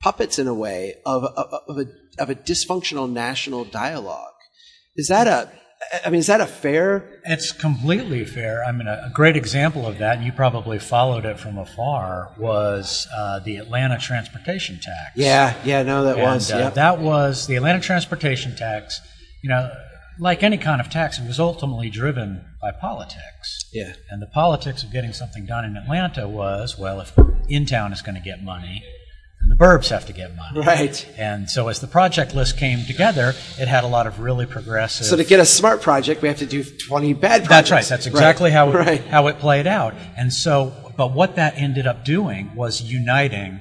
puppets 0.00 0.38
in 0.38 0.48
a 0.48 0.54
way 0.54 0.94
of, 1.06 1.24
of, 1.24 1.52
of, 1.68 1.78
a, 1.78 1.86
of 2.22 2.30
a 2.30 2.34
dysfunctional 2.34 3.10
national 3.10 3.64
dialogue. 3.64 4.34
Is 4.96 5.08
that 5.08 5.26
a, 5.26 5.50
I 6.04 6.10
mean, 6.10 6.18
is 6.18 6.26
that 6.26 6.40
a 6.40 6.46
fair 6.46 7.20
It's 7.24 7.52
completely 7.52 8.24
fair. 8.24 8.64
I 8.64 8.72
mean, 8.72 8.88
a, 8.88 9.04
a 9.06 9.10
great 9.14 9.36
example 9.36 9.86
of 9.86 9.98
that, 9.98 10.16
and 10.16 10.26
you 10.26 10.32
probably 10.32 10.78
followed 10.78 11.24
it 11.24 11.38
from 11.38 11.56
afar, 11.56 12.32
was 12.36 13.06
uh, 13.16 13.38
the 13.40 13.56
Atlanta 13.56 13.98
transportation 13.98 14.76
tax. 14.80 15.12
Yeah, 15.14 15.54
yeah, 15.64 15.82
no, 15.84 16.04
that 16.04 16.16
And, 16.16 16.22
was. 16.24 16.50
uh, 16.52 16.56
yep. 16.58 16.74
That 16.74 16.98
was 16.98 17.46
the 17.46 17.56
Atlanta 17.56 17.80
transportation 17.80 18.56
tax. 18.56 19.00
You 19.42 19.50
know, 19.50 19.70
like 20.18 20.42
any 20.42 20.58
kind 20.58 20.80
of 20.80 20.90
tax, 20.90 21.18
it 21.20 21.26
was 21.28 21.38
ultimately 21.38 21.90
driven 21.90 22.44
by 22.60 22.72
politics. 22.72 23.64
yeah. 23.72 23.92
And 24.10 24.20
the 24.20 24.26
politics 24.26 24.82
of 24.82 24.92
getting 24.92 25.12
something 25.12 25.46
done 25.46 25.64
in 25.64 25.76
Atlanta 25.76 26.28
was, 26.28 26.76
well, 26.76 27.00
if 27.00 27.16
in 27.48 27.66
town 27.66 27.92
is 27.92 28.02
going 28.02 28.16
to 28.16 28.20
get 28.20 28.42
money, 28.42 28.82
then 29.40 29.48
the 29.48 29.56
burbs 29.56 29.88
have 29.90 30.06
to 30.06 30.12
get 30.12 30.34
money. 30.34 30.60
Right. 30.66 31.08
And 31.16 31.48
so 31.48 31.68
as 31.68 31.80
the 31.80 31.86
project 31.86 32.34
list 32.34 32.56
came 32.56 32.84
together, 32.84 33.34
it 33.58 33.68
had 33.68 33.84
a 33.84 33.86
lot 33.86 34.06
of 34.06 34.20
really 34.20 34.46
progressive. 34.46 35.06
So 35.06 35.16
to 35.16 35.24
get 35.24 35.40
a 35.40 35.46
smart 35.46 35.82
project, 35.82 36.22
we 36.22 36.28
have 36.28 36.38
to 36.38 36.46
do 36.46 36.64
20 36.64 37.14
bad 37.14 37.44
projects. 37.44 37.48
That's 37.48 37.70
right. 37.70 37.88
That's 37.88 38.06
exactly 38.06 38.50
how 38.50 38.70
it, 38.70 38.74
right. 38.74 39.04
how 39.04 39.26
it 39.28 39.38
played 39.38 39.66
out. 39.66 39.94
And 40.16 40.32
so, 40.32 40.92
but 40.96 41.12
what 41.12 41.36
that 41.36 41.56
ended 41.56 41.86
up 41.86 42.04
doing 42.04 42.54
was 42.54 42.82
uniting 42.82 43.60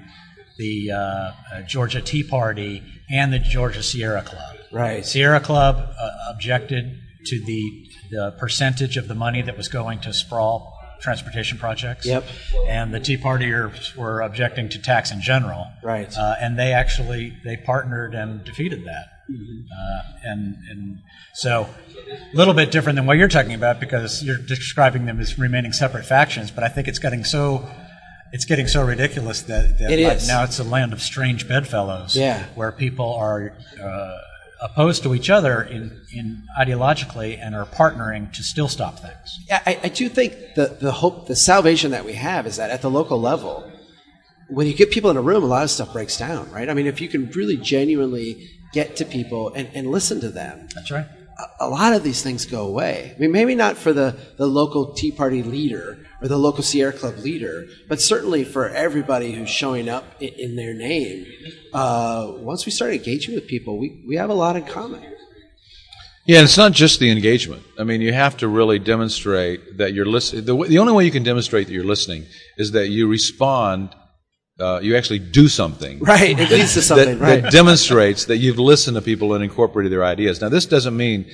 the 0.57 0.91
uh, 0.91 0.97
uh, 0.97 1.61
Georgia 1.67 2.01
Tea 2.01 2.23
Party 2.23 2.83
and 3.09 3.31
the 3.31 3.39
Georgia 3.39 3.83
Sierra 3.83 4.23
Club. 4.23 4.57
Right. 4.71 5.05
Sierra 5.05 5.39
Club 5.39 5.77
uh, 5.77 6.09
objected 6.29 6.99
to 7.25 7.39
the 7.39 7.83
the 8.09 8.31
percentage 8.39 8.95
of 8.95 9.07
the 9.07 9.15
money 9.15 9.41
that 9.41 9.57
was 9.57 9.67
going 9.67 9.99
to 9.99 10.13
sprawl 10.13 10.76
transportation 10.99 11.57
projects. 11.57 12.05
Yep. 12.05 12.25
And 12.67 12.93
the 12.93 12.99
Tea 12.99 13.17
Partiers 13.17 13.95
were 13.95 14.21
objecting 14.21 14.69
to 14.69 14.81
tax 14.81 15.11
in 15.11 15.21
general. 15.21 15.67
Right. 15.83 16.15
Uh, 16.17 16.35
and 16.39 16.57
they 16.57 16.73
actually 16.73 17.37
they 17.43 17.57
partnered 17.57 18.13
and 18.13 18.43
defeated 18.43 18.85
that. 18.85 19.05
Mm-hmm. 19.29 19.65
Uh, 19.71 20.01
and 20.23 20.55
and 20.69 20.99
so 21.33 21.67
a 22.33 22.35
little 22.35 22.53
bit 22.53 22.71
different 22.71 22.95
than 22.95 23.05
what 23.05 23.17
you're 23.17 23.27
talking 23.27 23.53
about 23.53 23.79
because 23.79 24.23
you're 24.23 24.37
describing 24.37 25.05
them 25.05 25.19
as 25.19 25.37
remaining 25.37 25.73
separate 25.73 26.05
factions. 26.05 26.51
But 26.51 26.63
I 26.63 26.69
think 26.69 26.87
it's 26.87 26.99
getting 26.99 27.23
so 27.23 27.67
it's 28.31 28.45
getting 28.45 28.67
so 28.67 28.85
ridiculous 28.85 29.41
that, 29.43 29.79
that 29.79 29.91
It 29.91 30.05
like, 30.05 30.27
now 30.27 30.43
it's 30.43 30.59
a 30.59 30.63
land 30.63 30.93
of 30.93 31.01
strange 31.01 31.47
bedfellows. 31.47 32.15
Yeah. 32.15 32.45
Where 32.55 32.71
people 32.71 33.13
are. 33.15 33.53
Uh, 33.81 34.17
opposed 34.61 35.03
to 35.03 35.13
each 35.13 35.29
other 35.29 35.61
in, 35.61 36.01
in 36.11 36.43
ideologically 36.59 37.39
and 37.39 37.55
are 37.55 37.65
partnering 37.65 38.31
to 38.33 38.43
still 38.43 38.67
stop 38.67 38.99
things. 38.99 39.39
Yeah, 39.47 39.61
I, 39.65 39.79
I 39.83 39.89
do 39.89 40.09
think 40.09 40.33
the, 40.55 40.77
the 40.79 40.91
hope, 40.91 41.27
the 41.27 41.35
salvation 41.35 41.91
that 41.91 42.05
we 42.05 42.13
have 42.13 42.47
is 42.47 42.57
that 42.57 42.71
at 42.71 42.81
the 42.81 42.89
local 42.89 43.19
level, 43.19 43.71
when 44.49 44.67
you 44.67 44.73
get 44.73 44.91
people 44.91 45.09
in 45.09 45.17
a 45.17 45.21
room, 45.21 45.43
a 45.43 45.47
lot 45.47 45.63
of 45.63 45.69
stuff 45.69 45.93
breaks 45.93 46.17
down, 46.17 46.49
right? 46.51 46.69
I 46.69 46.73
mean, 46.73 46.87
if 46.87 47.01
you 47.01 47.09
can 47.09 47.29
really 47.31 47.57
genuinely 47.57 48.49
get 48.73 48.95
to 48.97 49.05
people 49.05 49.53
and, 49.53 49.69
and 49.73 49.91
listen 49.91 50.19
to 50.21 50.29
them, 50.29 50.67
That's 50.73 50.91
right. 50.91 51.05
A, 51.59 51.69
lot 51.69 51.93
of 51.93 52.03
these 52.03 52.21
things 52.21 52.45
go 52.45 52.65
away. 52.65 53.13
I 53.15 53.19
mean, 53.19 53.31
maybe 53.31 53.55
not 53.55 53.77
for 53.77 53.93
the, 53.93 54.17
the 54.37 54.47
local 54.47 54.93
Tea 54.93 55.11
Party 55.11 55.43
leader 55.43 55.99
or 56.21 56.27
the 56.27 56.37
local 56.37 56.63
Sierra 56.63 56.93
Club 56.93 57.17
leader, 57.17 57.67
but 57.87 58.01
certainly 58.01 58.43
for 58.43 58.69
everybody 58.69 59.33
who's 59.33 59.49
showing 59.49 59.89
up 59.89 60.03
in, 60.19 60.33
in 60.37 60.55
their 60.55 60.73
name. 60.73 61.25
Uh, 61.73 62.31
once 62.37 62.65
we 62.65 62.71
start 62.71 62.93
engaging 62.93 63.35
with 63.35 63.47
people, 63.47 63.77
we, 63.77 64.03
we 64.07 64.15
have 64.15 64.29
a 64.29 64.33
lot 64.33 64.55
in 64.55 64.63
common. 64.65 65.03
Yeah, 66.25 66.39
and 66.39 66.45
it's 66.45 66.57
not 66.57 66.73
just 66.73 66.99
the 66.99 67.09
engagement. 67.09 67.63
I 67.79 67.85
mean, 67.85 68.01
you 68.01 68.11
have 68.11 68.35
to 68.37 68.49
really 68.49 68.79
demonstrate 68.79 69.77
that 69.77 69.93
you're 69.93 70.05
listening. 70.05 70.43
The, 70.43 70.55
the 70.65 70.77
only 70.79 70.91
way 70.91 71.05
you 71.05 71.11
can 71.11 71.23
demonstrate 71.23 71.67
that 71.67 71.73
you're 71.73 71.85
listening 71.85 72.25
is 72.57 72.71
that 72.71 72.89
you 72.89 73.07
respond. 73.07 73.95
Uh, 74.59 74.79
you 74.81 74.95
actually 74.97 75.19
do 75.19 75.47
something. 75.47 75.99
Right, 76.07 76.39
it 76.39 76.49
leads 76.49 76.73
to 76.73 76.81
something, 76.81 77.19
that, 77.19 77.23
right. 77.23 77.43
that 77.43 77.51
demonstrates 77.51 78.25
that 78.25 78.37
you've 78.37 78.57
listened 78.57 78.95
to 78.95 79.01
people 79.01 79.33
and 79.33 79.43
incorporated 79.43 79.91
their 79.91 80.03
ideas. 80.03 80.41
Now, 80.41 80.49
this 80.49 80.65
doesn't 80.65 80.97
mean 80.97 81.29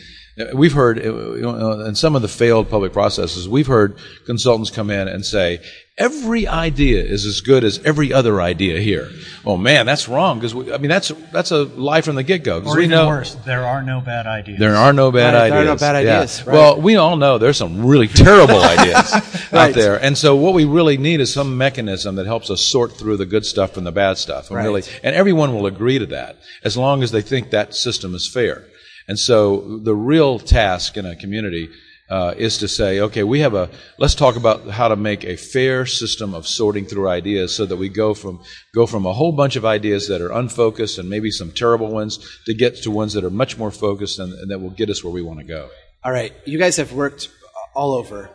we've 0.54 0.74
heard 0.74 1.00
uh, 1.00 1.34
you 1.34 1.42
know, 1.42 1.82
in 1.82 1.96
some 1.96 2.16
of 2.16 2.22
the 2.22 2.28
failed 2.28 2.70
public 2.70 2.92
processes, 2.92 3.48
we've 3.48 3.68
heard 3.68 3.98
consultants 4.26 4.72
come 4.72 4.90
in 4.90 5.08
and 5.08 5.26
say 5.26 5.60
every 5.98 6.48
idea 6.48 7.04
is 7.04 7.26
as 7.26 7.42
good 7.42 7.64
as 7.64 7.80
every 7.86 8.12
other 8.12 8.42
idea 8.42 8.80
here. 8.80 9.10
Oh 9.46 9.58
man, 9.58 9.86
that's 9.86 10.08
wrong 10.10 10.40
because 10.40 10.54
I 10.72 10.78
mean 10.78 10.90
that's 10.90 11.10
that's 11.32 11.52
a 11.52 11.64
lie 11.64 12.02
from 12.02 12.16
the 12.16 12.24
get 12.24 12.44
go. 12.44 12.62
Or 12.64 12.76
we 12.78 12.86
even 12.86 12.90
know 12.92 13.08
worse, 13.08 13.36
there 13.46 13.64
are 13.66 13.84
no 13.84 14.02
bad 14.02 14.26
ideas. 14.26 14.60
there 14.60 14.76
are 14.76 14.92
no 14.94 15.12
bad 15.12 15.34
Right, 15.34 15.42
ideas. 15.44 15.52
there 15.54 15.62
are 15.62 15.66
no 15.66 15.76
bad 15.76 16.04
Yeah. 16.06 16.18
ideas, 16.20 16.46
right. 16.48 16.54
Well, 16.54 16.82
we 16.82 16.96
all 16.96 17.16
know 17.16 17.38
there's 17.38 17.58
some 17.58 17.86
really 17.86 18.08
terrible 18.08 18.62
ideas 18.76 19.12
Right. 19.52 19.70
out 19.70 19.74
there, 19.76 19.96
and 20.02 20.18
so 20.18 20.36
what 20.36 20.54
we 20.54 20.66
really 20.66 20.98
need 20.98 21.20
is 21.22 21.32
some 21.32 21.58
mechanism 21.58 22.16
that 22.16 22.26
helps 22.26 22.50
us 22.50 22.62
sort 22.62 22.94
through 22.98 23.18
the 23.18 23.26
good 23.28 23.46
stuff 23.46 23.74
from 23.74 23.84
the 23.84 23.92
bad 23.92 24.18
stuff. 24.18 24.48
And 24.50 24.58
Right. 24.58 24.64
really, 24.66 24.84
and 25.04 25.16
everyone 25.16 25.54
will 25.54 25.68
agree 25.68 26.00
to 26.00 26.06
that 26.08 26.38
as 26.64 26.76
long 26.76 27.04
as 27.04 27.12
they 27.12 27.22
think 27.22 27.52
that 27.52 27.76
system 27.76 28.16
is 28.16 28.28
fair. 28.28 28.64
And 29.08 29.20
so 29.20 29.80
the 29.84 29.94
real 29.96 30.40
task 30.40 30.96
in 30.98 31.06
a 31.06 31.16
community 31.16 31.70
uh, 32.10 32.34
is 32.38 32.58
to 32.60 32.68
say, 32.68 33.00
okay, 33.00 33.24
we 33.24 33.40
have 33.40 33.54
a 33.54 33.70
let's 33.98 34.16
talk 34.16 34.36
about 34.36 34.68
how 34.70 34.88
to 34.88 34.96
make 34.96 35.24
a 35.24 35.36
fair 35.36 35.86
system 35.86 36.34
of 36.34 36.48
sorting 36.48 36.86
through 36.86 37.08
ideas, 37.08 37.56
so 37.56 37.66
that 37.66 37.78
we 37.78 37.90
go 37.90 38.14
from 38.14 38.42
go 38.74 38.86
from 38.86 39.06
a 39.06 39.14
whole 39.14 39.32
bunch 39.32 39.56
of 39.56 39.66
ideas 39.66 40.08
that 40.08 40.22
are 40.22 40.32
unfocused 40.32 40.98
and 40.98 41.10
maybe 41.10 41.32
some 41.32 41.52
terrible 41.52 41.88
ones 41.88 42.20
to 42.46 42.54
get 42.54 42.76
to 42.76 42.92
ones 42.92 43.14
that 43.14 43.24
are 43.24 43.30
much 43.30 43.58
more 43.58 43.72
focused 43.72 44.20
and, 44.20 44.34
and 44.34 44.52
that 44.52 44.60
will 44.60 44.70
get 44.70 44.90
us 44.90 45.04
where 45.04 45.14
we 45.14 45.22
want 45.22 45.40
to 45.40 45.46
go. 45.46 45.70
All 46.04 46.12
right, 46.12 46.34
you 46.46 46.60
guys 46.60 46.78
have 46.78 46.92
worked 46.94 47.30
all 47.74 47.94
over. 47.94 48.30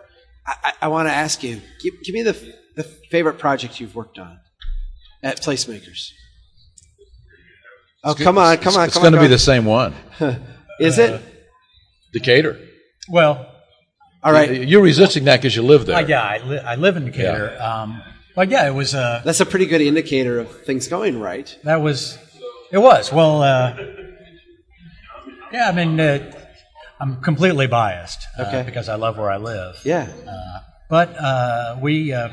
I, 0.47 0.55
I, 0.65 0.73
I 0.83 0.89
want 0.89 1.09
to 1.09 1.13
ask 1.13 1.43
you, 1.43 1.61
give, 1.83 1.95
give 2.03 2.15
me 2.15 2.23
the, 2.23 2.55
the 2.77 2.83
favorite 2.83 3.39
project 3.39 3.79
you've 3.79 3.95
worked 3.95 4.19
on 4.19 4.41
at 5.23 5.41
Placemakers. 5.43 6.13
Oh, 8.05 8.15
come 8.15 8.39
on, 8.39 8.57
come 8.59 8.77
on, 8.77 8.87
It's 8.87 8.95
come 8.95 9.03
going 9.03 9.13
to 9.13 9.21
be 9.21 9.27
go 9.27 9.33
the 9.33 9.39
same 9.39 9.65
one. 9.65 9.95
Is 10.81 10.99
it? 10.99 11.21
Decatur. 12.13 12.59
well, 13.09 13.58
All 14.23 14.33
right. 14.33 14.67
You're 14.69 14.83
resisting 14.83 15.25
that 15.25 15.37
because 15.41 15.55
you 15.55 15.63
live 15.63 15.87
there. 15.87 15.97
uh, 15.97 16.01
yeah, 16.07 16.23
I, 16.23 16.39
li- 16.39 16.59
I 16.59 16.75
live 16.75 16.97
in 16.97 17.05
Decatur. 17.05 17.57
Um, 17.61 18.03
but 18.35 18.49
yeah, 18.51 18.67
it 18.69 18.75
was 18.75 18.95
uh, 18.95 19.23
That's 19.25 19.41
a 19.41 19.47
pretty 19.47 19.67
good 19.67 19.81
indicator 19.81 20.41
of 20.41 20.65
things 20.65 20.89
going 20.89 21.21
right. 21.21 21.57
that 21.65 21.81
was 21.83 22.19
it 22.73 22.79
was 22.79 23.13
well. 23.13 23.43
Uh, 23.43 23.77
Yeah, 25.53 25.69
I 25.69 25.73
mean, 25.73 25.99
uh, 25.99 26.31
I'm 27.01 27.21
completely 27.23 27.67
biased 27.67 28.27
uh, 28.39 28.43
Okay. 28.43 28.63
because 28.65 28.89
I 28.91 28.97
love 28.97 29.17
where 29.17 29.31
I 29.31 29.39
live. 29.39 29.81
Yeah. 29.85 30.09
Uh, 30.27 30.61
but 30.91 31.17
uh, 31.19 31.79
we 31.81 32.13
uh, 32.13 32.29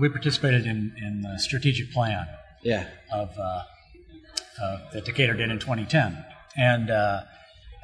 we 0.00 0.08
participated 0.08 0.66
in 0.66 0.92
in 0.96 1.22
the 1.22 1.38
strategic 1.38 1.92
plan 1.92 2.26
Yeah. 2.62 2.86
of 3.12 3.28
uh, 3.38 3.42
uh, 4.62 4.78
that 4.92 5.04
Decatur 5.04 5.34
did 5.34 5.50
in 5.50 5.58
2010, 5.60 6.24
and 6.56 6.90
uh, 6.90 7.22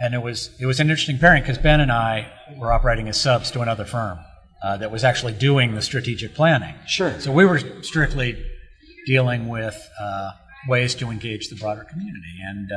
and 0.00 0.14
it 0.14 0.22
was 0.22 0.50
it 0.60 0.66
was 0.66 0.80
an 0.80 0.90
interesting 0.90 1.18
pairing 1.18 1.42
because 1.42 1.58
Ben 1.58 1.80
and 1.80 1.92
I 1.92 2.30
were 2.58 2.72
operating 2.72 3.08
as 3.08 3.20
subs 3.20 3.50
to 3.52 3.60
another 3.60 3.84
firm 3.84 4.18
uh, 4.62 4.76
that 4.78 4.90
was 4.90 5.04
actually 5.04 5.32
doing 5.34 5.74
the 5.74 5.82
strategic 5.82 6.34
planning. 6.34 6.74
Sure. 6.86 7.18
So 7.20 7.32
we 7.32 7.44
were 7.44 7.60
strictly 7.82 8.42
dealing 9.06 9.48
with 9.48 9.76
uh, 10.00 10.30
ways 10.68 10.94
to 10.96 11.10
engage 11.10 11.48
the 11.48 11.56
broader 11.56 11.84
community, 11.84 12.34
and 12.44 12.70
uh, 12.72 12.76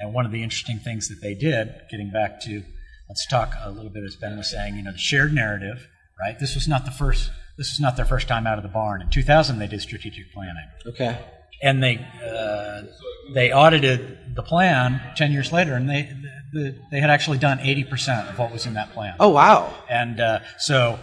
and 0.00 0.12
one 0.14 0.26
of 0.26 0.32
the 0.32 0.42
interesting 0.42 0.78
things 0.78 1.08
that 1.08 1.20
they 1.22 1.34
did, 1.34 1.74
getting 1.90 2.10
back 2.10 2.40
to 2.42 2.62
let's 3.08 3.26
talk 3.26 3.54
a 3.62 3.70
little 3.70 3.90
bit 3.90 4.02
as 4.04 4.16
Ben 4.16 4.36
was 4.36 4.50
saying, 4.50 4.76
you 4.76 4.82
know, 4.82 4.92
the 4.92 4.98
shared 4.98 5.32
narrative, 5.32 5.86
right? 6.20 6.38
This 6.38 6.54
was 6.54 6.66
not 6.68 6.84
the 6.84 6.90
first. 6.90 7.30
This 7.56 7.70
was 7.70 7.80
not 7.80 7.96
their 7.96 8.04
first 8.04 8.28
time 8.28 8.46
out 8.46 8.58
of 8.58 8.62
the 8.64 8.68
barn. 8.68 9.00
In 9.00 9.08
2000, 9.08 9.58
they 9.58 9.66
did 9.66 9.80
strategic 9.80 10.30
planning 10.34 10.66
Okay. 10.86 11.16
and 11.62 11.82
they 11.82 11.96
uh, 12.22 12.82
they 13.32 13.52
audited 13.52 14.34
the 14.34 14.42
plan 14.42 15.00
ten 15.16 15.32
years 15.32 15.52
later, 15.52 15.74
and 15.74 15.88
they 15.88 16.12
the, 16.52 16.74
they 16.90 17.00
had 17.00 17.10
actually 17.10 17.38
done 17.38 17.60
eighty 17.60 17.84
percent 17.84 18.28
of 18.28 18.38
what 18.38 18.52
was 18.52 18.66
in 18.66 18.74
that 18.74 18.92
plan. 18.92 19.16
Oh 19.20 19.30
wow. 19.30 19.72
and 19.88 20.20
uh, 20.20 20.40
so 20.58 20.98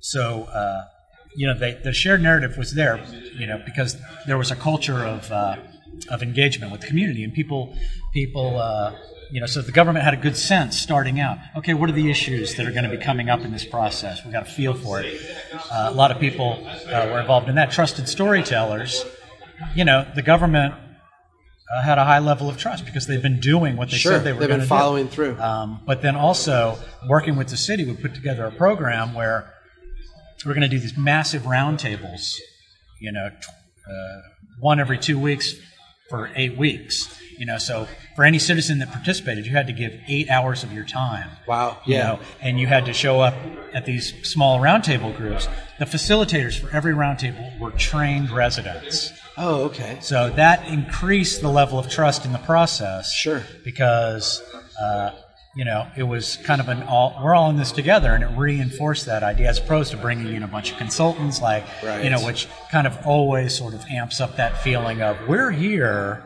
so 0.00 0.44
uh, 0.44 0.84
you 1.34 1.46
know 1.46 1.58
they, 1.58 1.74
the 1.82 1.92
shared 1.92 2.22
narrative 2.22 2.56
was 2.56 2.74
there, 2.74 3.04
you 3.34 3.46
know, 3.46 3.62
because 3.64 3.96
there 4.26 4.38
was 4.38 4.50
a 4.50 4.56
culture 4.56 5.04
of 5.04 5.30
uh, 5.30 5.56
of 6.10 6.22
engagement 6.22 6.72
with 6.72 6.80
the 6.82 6.86
community, 6.86 7.24
and 7.24 7.32
people 7.32 7.76
people. 8.12 8.58
Uh, 8.58 8.94
you 9.30 9.40
know, 9.40 9.46
so 9.46 9.62
the 9.62 9.72
government 9.72 10.04
had 10.04 10.12
a 10.12 10.18
good 10.18 10.36
sense 10.36 10.78
starting 10.78 11.18
out. 11.18 11.38
Okay, 11.56 11.72
what 11.72 11.88
are 11.88 11.94
the 11.94 12.10
issues 12.10 12.54
that 12.56 12.66
are 12.66 12.70
going 12.70 12.84
to 12.84 12.90
be 12.90 12.98
coming 12.98 13.30
up 13.30 13.40
in 13.40 13.50
this 13.50 13.64
process? 13.64 14.22
We 14.26 14.30
got 14.30 14.46
a 14.46 14.50
feel 14.50 14.74
for 14.74 15.00
it. 15.00 15.18
Uh, 15.54 15.88
a 15.90 15.94
lot 15.94 16.10
of 16.10 16.20
people 16.20 16.62
uh, 16.62 17.08
were 17.10 17.18
involved 17.18 17.48
in 17.48 17.54
that. 17.54 17.70
Trusted 17.70 18.10
storytellers, 18.10 19.06
you 19.74 19.86
know, 19.86 20.06
the 20.14 20.20
government 20.20 20.74
uh, 21.74 21.82
had 21.82 21.98
a 21.98 22.04
high 22.04 22.18
level 22.18 22.48
of 22.48 22.58
trust 22.58 22.84
because 22.84 23.06
they've 23.06 23.22
been 23.22 23.40
doing 23.40 23.76
what 23.76 23.90
they 23.90 23.96
Sure. 23.96 24.12
said 24.12 24.24
they 24.24 24.32
were 24.32 24.40
going 24.40 24.48
to 24.50 24.54
do. 24.56 24.58
They've 24.58 24.58
been 24.58 24.60
to 24.60 24.64
do. 24.64 24.68
following 24.68 25.08
through. 25.08 25.40
Um, 25.40 25.80
but 25.86 26.02
then 26.02 26.16
also 26.16 26.78
working 27.08 27.36
with 27.36 27.48
the 27.48 27.56
city, 27.56 27.84
we 27.84 27.94
put 27.94 28.14
together 28.14 28.44
a 28.46 28.52
program 28.52 29.14
where 29.14 29.52
we're 30.44 30.54
going 30.54 30.62
to 30.62 30.68
do 30.68 30.78
these 30.78 30.96
massive 30.96 31.42
roundtables. 31.42 32.36
You 33.00 33.12
know, 33.12 33.26
uh, 33.26 34.20
one 34.60 34.80
every 34.80 34.98
two 34.98 35.18
weeks 35.18 35.54
for 36.10 36.30
eight 36.36 36.56
weeks. 36.56 37.18
You 37.38 37.46
know, 37.46 37.58
so 37.58 37.88
for 38.14 38.24
any 38.24 38.38
citizen 38.38 38.78
that 38.80 38.92
participated, 38.92 39.46
you 39.46 39.52
had 39.52 39.66
to 39.66 39.72
give 39.72 39.98
eight 40.06 40.28
hours 40.30 40.62
of 40.62 40.72
your 40.72 40.84
time. 40.84 41.30
Wow. 41.48 41.78
You 41.86 41.96
Yeah. 41.96 42.02
know, 42.06 42.20
and 42.40 42.60
you 42.60 42.66
had 42.66 42.84
to 42.86 42.92
show 42.92 43.20
up 43.20 43.34
at 43.72 43.84
these 43.86 44.12
small 44.22 44.60
roundtable 44.60 45.16
groups. 45.16 45.48
The 45.78 45.86
facilitators 45.86 46.58
for 46.60 46.70
every 46.76 46.92
roundtable 46.92 47.58
were 47.58 47.70
trained 47.72 48.30
residents. 48.30 49.10
Oh, 49.44 49.64
okay. 49.64 49.98
So 50.00 50.30
that 50.30 50.68
increased 50.68 51.40
the 51.40 51.48
level 51.48 51.78
of 51.78 51.88
trust 51.90 52.24
in 52.24 52.32
the 52.32 52.38
process. 52.38 53.12
Sure. 53.12 53.42
Because, 53.64 54.40
uh, 54.80 55.10
you 55.56 55.64
know, 55.64 55.86
it 55.96 56.04
was 56.04 56.36
kind 56.44 56.60
of 56.60 56.68
an 56.68 56.84
all, 56.84 57.18
we're 57.22 57.34
all 57.34 57.50
in 57.50 57.56
this 57.56 57.72
together, 57.72 58.14
and 58.14 58.22
it 58.22 58.28
reinforced 58.38 59.06
that 59.06 59.22
idea 59.24 59.48
as 59.48 59.58
opposed 59.58 59.90
to 59.90 59.96
bringing 59.96 60.32
in 60.32 60.44
a 60.44 60.46
bunch 60.46 60.70
of 60.70 60.78
consultants, 60.78 61.42
like, 61.42 61.64
Right. 61.82 62.04
you 62.04 62.10
know, 62.10 62.24
which 62.24 62.46
kind 62.70 62.86
of 62.86 62.96
always 63.04 63.52
sort 63.52 63.74
of 63.74 63.84
amps 63.90 64.20
up 64.20 64.36
that 64.36 64.58
feeling 64.58 65.02
of 65.02 65.16
we're 65.26 65.50
here, 65.50 66.22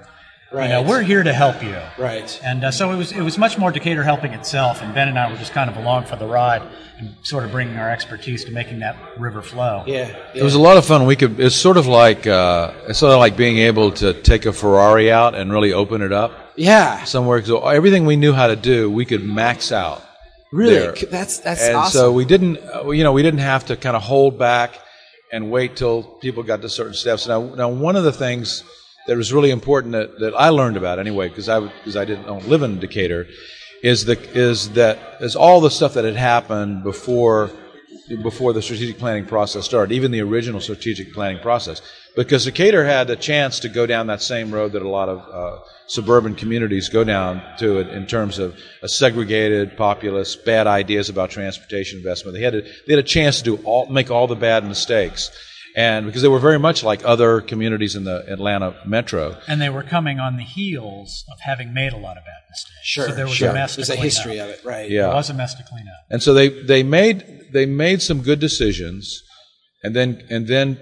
you 0.53 0.69
know, 0.69 0.83
we're 0.83 1.03
here 1.03 1.23
to 1.23 1.33
help 1.33 1.63
you. 1.63 1.77
Right. 1.99 2.41
And 2.45 2.65
uh, 2.65 2.71
so 2.71 2.91
it 2.93 2.97
was, 2.97 3.13
it 3.13 3.23
was 3.23 3.37
much 3.39 3.59
more 3.59 3.71
Decatur 3.71 4.03
helping 4.03 4.33
itself, 4.33 4.83
and 4.83 4.95
Ben 4.95 5.09
and 5.09 5.19
I 5.19 5.31
were 5.31 5.37
just 5.37 5.53
kind 5.53 5.69
of 5.69 5.77
along 5.77 6.05
for 6.05 6.17
the 6.17 6.27
ride 6.27 6.63
and 6.99 7.15
sort 7.23 7.45
of 7.45 7.51
bringing 7.51 7.77
our 7.77 7.91
expertise 7.91 8.45
to 8.45 8.53
making 8.53 8.79
that 8.79 8.97
river 9.19 9.43
flow. 9.43 9.85
Yeah. 9.87 10.17
It 10.35 10.43
was 10.43 10.55
a 10.55 10.61
lot 10.61 10.77
of 10.77 10.87
fun. 10.87 11.05
We 11.07 11.17
could. 11.17 11.39
It's 11.41 11.55
sort 11.57 11.77
of 11.77 11.87
like 11.87 12.27
uh, 12.27 12.73
it's 12.89 12.99
sort 12.99 13.13
of 13.13 13.19
like 13.19 13.37
being 13.37 13.59
able 13.59 13.91
to 13.93 14.15
take 14.15 14.47
a 14.47 14.53
Ferrari 14.53 15.11
out 15.13 15.35
and 15.35 15.53
really 15.53 15.73
open 15.73 16.01
it 16.01 16.13
up 16.13 16.33
Yeah. 16.57 17.05
somewhere. 17.05 17.45
So 17.45 17.67
everything 17.69 18.07
we 18.07 18.17
knew 18.17 18.33
how 18.33 18.47
to 18.47 18.57
do, 18.57 18.91
we 18.91 19.05
could 19.05 19.25
max 19.25 19.73
out. 19.73 20.03
Really. 20.53 20.75
there. 20.75 20.93
That's 21.11 21.39
that's 21.41 21.63
and 21.65 21.77
awesome. 21.77 21.99
so 21.99 22.13
we 22.13 22.25
didn't, 22.25 22.59
uh, 22.59 22.89
you 22.91 23.03
know, 23.05 23.13
we 23.13 23.23
didn't 23.23 23.41
have 23.41 23.67
to 23.67 23.77
kind 23.77 23.97
of 23.97 24.03
hold 24.03 24.39
back 24.39 24.79
and 25.33 25.51
wait 25.51 25.77
till 25.77 26.03
people 26.05 26.45
got 26.45 26.63
to 26.63 26.69
certain 26.69 26.95
steps. 26.95 27.27
Now, 27.27 27.43
now 27.43 27.69
one 27.69 27.97
of 27.97 28.05
the 28.05 28.13
things 28.13 28.63
that 29.07 29.17
was 29.17 29.33
really 29.33 29.51
important 29.51 29.93
that, 29.93 30.19
that 30.21 30.35
I 30.35 30.49
learned 30.51 30.77
about 30.77 30.99
anyway, 30.99 31.29
because 31.29 31.49
I 31.49 31.61
because 31.61 31.97
I 31.97 32.05
didn't 32.05 32.49
live 32.49 32.63
in 32.63 32.79
Decatur, 32.79 33.27
is 33.83 34.05
the 34.05 34.19
is 34.35 34.71
that 34.71 34.99
is 35.21 35.37
all 35.37 35.61
the 35.61 35.71
stuff 35.71 35.95
that 35.95 36.05
had 36.05 36.17
happened 36.17 36.83
before 36.83 37.51
before 38.23 38.53
the 38.53 38.63
strategic 38.63 38.99
planning 38.99 39.25
process 39.25 39.65
started, 39.65 39.93
even 39.93 40.11
the 40.11 40.21
original 40.21 40.61
strategic 40.61 41.13
planning 41.13 41.41
process, 41.41 41.83
because 42.15 42.45
Decatur 42.45 42.85
had 42.85 43.11
a 43.11 43.17
chance 43.17 43.59
to 43.61 43.69
go 43.69 43.85
down 43.87 44.07
that 44.07 44.23
same 44.23 44.53
road 44.53 44.73
that 44.73 44.83
a 44.83 44.89
lot 44.89 45.09
of 45.09 45.19
uh, 45.19 45.63
suburban 45.89 46.35
communities 46.35 46.89
go 46.89 47.05
down 47.05 47.43
to 47.59 47.79
in 47.79 48.07
terms 48.07 48.39
of 48.39 48.57
a 48.83 48.89
segregated 48.89 49.77
populace, 49.77 50.37
bad 50.37 50.67
ideas 50.67 51.09
about 51.09 51.31
transportation 51.31 51.99
investment. 51.99 52.37
They 52.37 52.43
had 52.43 52.55
a, 52.55 52.63
they 52.63 52.95
had 52.95 52.99
a 52.99 53.03
chance 53.03 53.39
to 53.39 53.45
do 53.45 53.57
all, 53.65 53.87
make 53.87 54.11
all 54.11 54.27
the 54.27 54.37
bad 54.37 54.65
mistakes. 54.65 55.31
And 55.77 56.07
because 56.07 56.23
they 56.23 56.29
were 56.29 56.39
very 56.39 56.59
much 56.59 56.83
like 56.83 57.05
other 57.05 57.43
communities 57.43 57.95
in 57.95 58.05
the 58.05 58.25
Atlanta 58.33 58.75
metro. 58.87 59.37
And 59.47 59.61
they 59.61 59.69
were 59.69 59.83
coming 59.83 60.19
on 60.19 60.39
the 60.39 60.43
heels 60.43 61.23
of 61.31 61.39
having 61.41 61.75
made 61.75 61.93
a 61.93 61.99
lot 61.99 62.17
of 62.17 62.25
bad 62.25 62.41
mistakes. 62.49 62.81
Sure. 62.83 63.09
So 63.09 63.15
there 63.15 63.27
was 63.27 63.35
sure. 63.35 63.51
a 63.51 63.53
mess 63.53 63.73
to 63.73 63.77
There's 63.77 63.91
a 63.91 63.97
history 63.97 64.41
up. 64.41 64.49
of 64.49 64.55
it, 64.55 64.65
right? 64.65 64.91
Yeah. 64.91 65.03
There 65.03 65.15
was 65.17 65.29
a 65.29 65.35
mess 65.35 65.55
to 65.55 65.63
clean 65.65 65.87
up. 65.87 66.07
And 66.11 66.23
so 66.23 66.33
they, 66.33 66.49
they 66.49 66.83
made 66.83 67.37
they 67.53 67.67
made 67.67 68.03
some 68.03 68.23
good 68.23 68.41
decisions, 68.41 69.23
and 69.83 69.95
then 69.95 70.27
and 70.31 70.47
then 70.47 70.79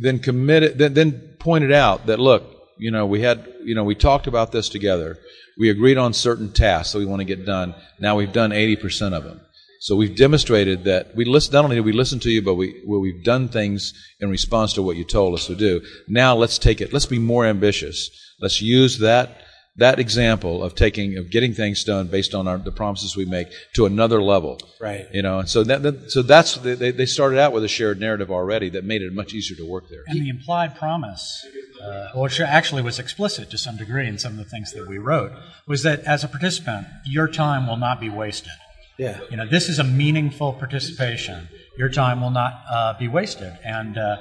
then 0.00 0.18
committed 0.18 0.78
then, 0.78 0.94
then 0.94 1.36
pointed 1.40 1.72
out 1.72 2.06
that 2.06 2.18
look, 2.18 2.44
you 2.78 2.90
know, 2.90 3.06
we 3.06 3.22
had 3.22 3.46
you 3.64 3.74
know 3.74 3.84
we 3.84 3.94
talked 3.94 4.26
about 4.26 4.52
this 4.52 4.68
together. 4.68 5.18
We 5.58 5.70
agreed 5.70 5.98
on 5.98 6.12
certain 6.12 6.52
tasks 6.52 6.92
that 6.92 7.00
we 7.00 7.06
want 7.06 7.20
to 7.20 7.24
get 7.24 7.44
done. 7.44 7.74
Now 7.98 8.16
we've 8.16 8.32
done 8.32 8.52
eighty 8.52 8.76
percent 8.76 9.14
of 9.14 9.24
them. 9.24 9.40
So 9.80 9.94
we've 9.94 10.16
demonstrated 10.16 10.84
that 10.84 11.14
we 11.14 11.24
listen. 11.24 11.52
Not 11.52 11.64
only 11.64 11.76
did 11.76 11.84
we 11.84 11.92
listen 11.92 12.18
to 12.20 12.30
you, 12.30 12.42
but 12.42 12.54
we 12.54 12.82
well, 12.86 13.00
we've 13.00 13.22
done 13.22 13.48
things 13.48 13.94
in 14.20 14.28
response 14.30 14.72
to 14.74 14.82
what 14.82 14.96
you 14.96 15.04
told 15.04 15.34
us 15.34 15.46
to 15.46 15.54
do. 15.54 15.80
Now 16.08 16.34
let's 16.34 16.58
take 16.58 16.80
it. 16.80 16.92
Let's 16.92 17.06
be 17.06 17.18
more 17.18 17.46
ambitious. 17.46 18.10
Let's 18.40 18.60
use 18.60 18.98
that 18.98 19.42
that 19.76 20.00
example 20.00 20.64
of 20.64 20.74
taking 20.74 21.16
of 21.16 21.30
getting 21.30 21.54
things 21.54 21.84
done 21.84 22.08
based 22.08 22.34
on 22.34 22.48
our, 22.48 22.58
the 22.58 22.72
promises 22.72 23.16
we 23.16 23.24
make 23.24 23.46
to 23.74 23.86
another 23.86 24.20
level. 24.20 24.60
Right. 24.80 25.06
You 25.12 25.22
know, 25.22 25.38
and 25.38 25.48
so 25.48 25.62
that, 25.64 25.82
that 25.82 26.10
so 26.10 26.22
that's 26.22 26.56
they, 26.56 26.90
they 26.90 27.06
started 27.06 27.38
out 27.38 27.52
with 27.52 27.62
a 27.62 27.68
shared 27.68 28.00
narrative 28.00 28.30
already 28.30 28.70
that 28.70 28.84
made 28.84 29.02
it 29.02 29.12
much 29.12 29.32
easier 29.32 29.56
to 29.56 29.64
work 29.64 29.84
there. 29.88 30.02
And 30.08 30.20
the 30.20 30.28
implied 30.28 30.76
promise, 30.76 31.46
uh, 31.80 32.08
which 32.16 32.40
actually 32.40 32.82
was 32.82 32.98
explicit 32.98 33.50
to 33.50 33.58
some 33.58 33.76
degree 33.76 34.08
in 34.08 34.18
some 34.18 34.32
of 34.32 34.38
the 34.38 34.50
things 34.50 34.72
that 34.72 34.88
we 34.88 34.98
wrote, 34.98 35.30
was 35.68 35.84
that 35.84 36.00
as 36.00 36.24
a 36.24 36.28
participant, 36.28 36.88
your 37.04 37.28
time 37.28 37.68
will 37.68 37.76
not 37.76 38.00
be 38.00 38.10
wasted. 38.10 38.52
Yeah. 38.98 39.20
You 39.30 39.36
know, 39.36 39.46
this 39.46 39.68
is 39.68 39.78
a 39.78 39.84
meaningful 39.84 40.52
participation. 40.54 41.48
Your 41.76 41.88
time 41.88 42.20
will 42.20 42.30
not 42.30 42.62
uh, 42.70 42.98
be 42.98 43.08
wasted. 43.08 43.56
And 43.64 43.96
uh, 43.96 44.16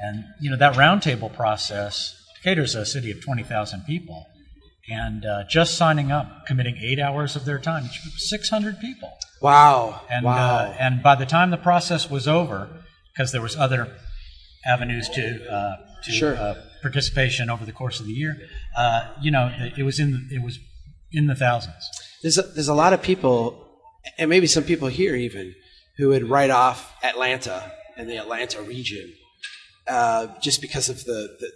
and 0.00 0.24
you 0.40 0.50
know 0.50 0.56
that 0.56 0.74
roundtable 0.74 1.32
process. 1.34 2.18
Decatur's 2.36 2.74
a 2.74 2.84
city 2.84 3.10
of 3.10 3.22
twenty 3.22 3.42
thousand 3.42 3.84
people, 3.84 4.26
and 4.88 5.24
uh, 5.24 5.44
just 5.48 5.76
signing 5.76 6.10
up, 6.10 6.46
committing 6.46 6.76
eight 6.76 6.98
hours 6.98 7.36
of 7.36 7.44
their 7.44 7.58
time, 7.58 7.84
six 8.16 8.48
hundred 8.48 8.80
people. 8.80 9.10
Wow. 9.40 10.00
And 10.10 10.24
wow. 10.24 10.56
uh, 10.56 10.76
and 10.78 11.02
by 11.02 11.14
the 11.14 11.26
time 11.26 11.50
the 11.50 11.56
process 11.56 12.10
was 12.10 12.26
over, 12.26 12.68
because 13.12 13.32
there 13.32 13.42
was 13.42 13.56
other 13.56 13.96
avenues 14.64 15.08
to 15.10 15.52
uh, 15.52 15.76
to 16.04 16.10
Sure. 16.12 16.36
uh, 16.36 16.54
participation 16.82 17.48
over 17.48 17.64
the 17.64 17.72
course 17.72 18.00
of 18.00 18.06
the 18.06 18.12
year, 18.12 18.36
uh, 18.76 19.08
you 19.20 19.30
know, 19.30 19.52
it, 19.56 19.78
it 19.78 19.82
was 19.84 20.00
in 20.00 20.10
the, 20.12 20.36
it 20.36 20.42
was 20.42 20.58
in 21.12 21.26
the 21.28 21.34
thousands. 21.34 21.88
there's 22.22 22.38
a, 22.38 22.42
there's 22.42 22.68
a 22.68 22.74
lot 22.74 22.92
of 22.92 23.02
people, 23.02 23.61
and 24.18 24.28
maybe 24.28 24.46
some 24.46 24.64
people 24.64 24.88
here 24.88 25.14
even, 25.14 25.54
who 25.98 26.08
would 26.08 26.28
write 26.28 26.50
off 26.50 26.94
Atlanta 27.02 27.72
and 27.96 28.08
the 28.08 28.16
Atlanta 28.16 28.62
region 28.62 29.12
uh, 29.86 30.28
just 30.40 30.60
because 30.60 30.88
of 30.88 31.04
the 31.04 31.36
the, 31.40 31.52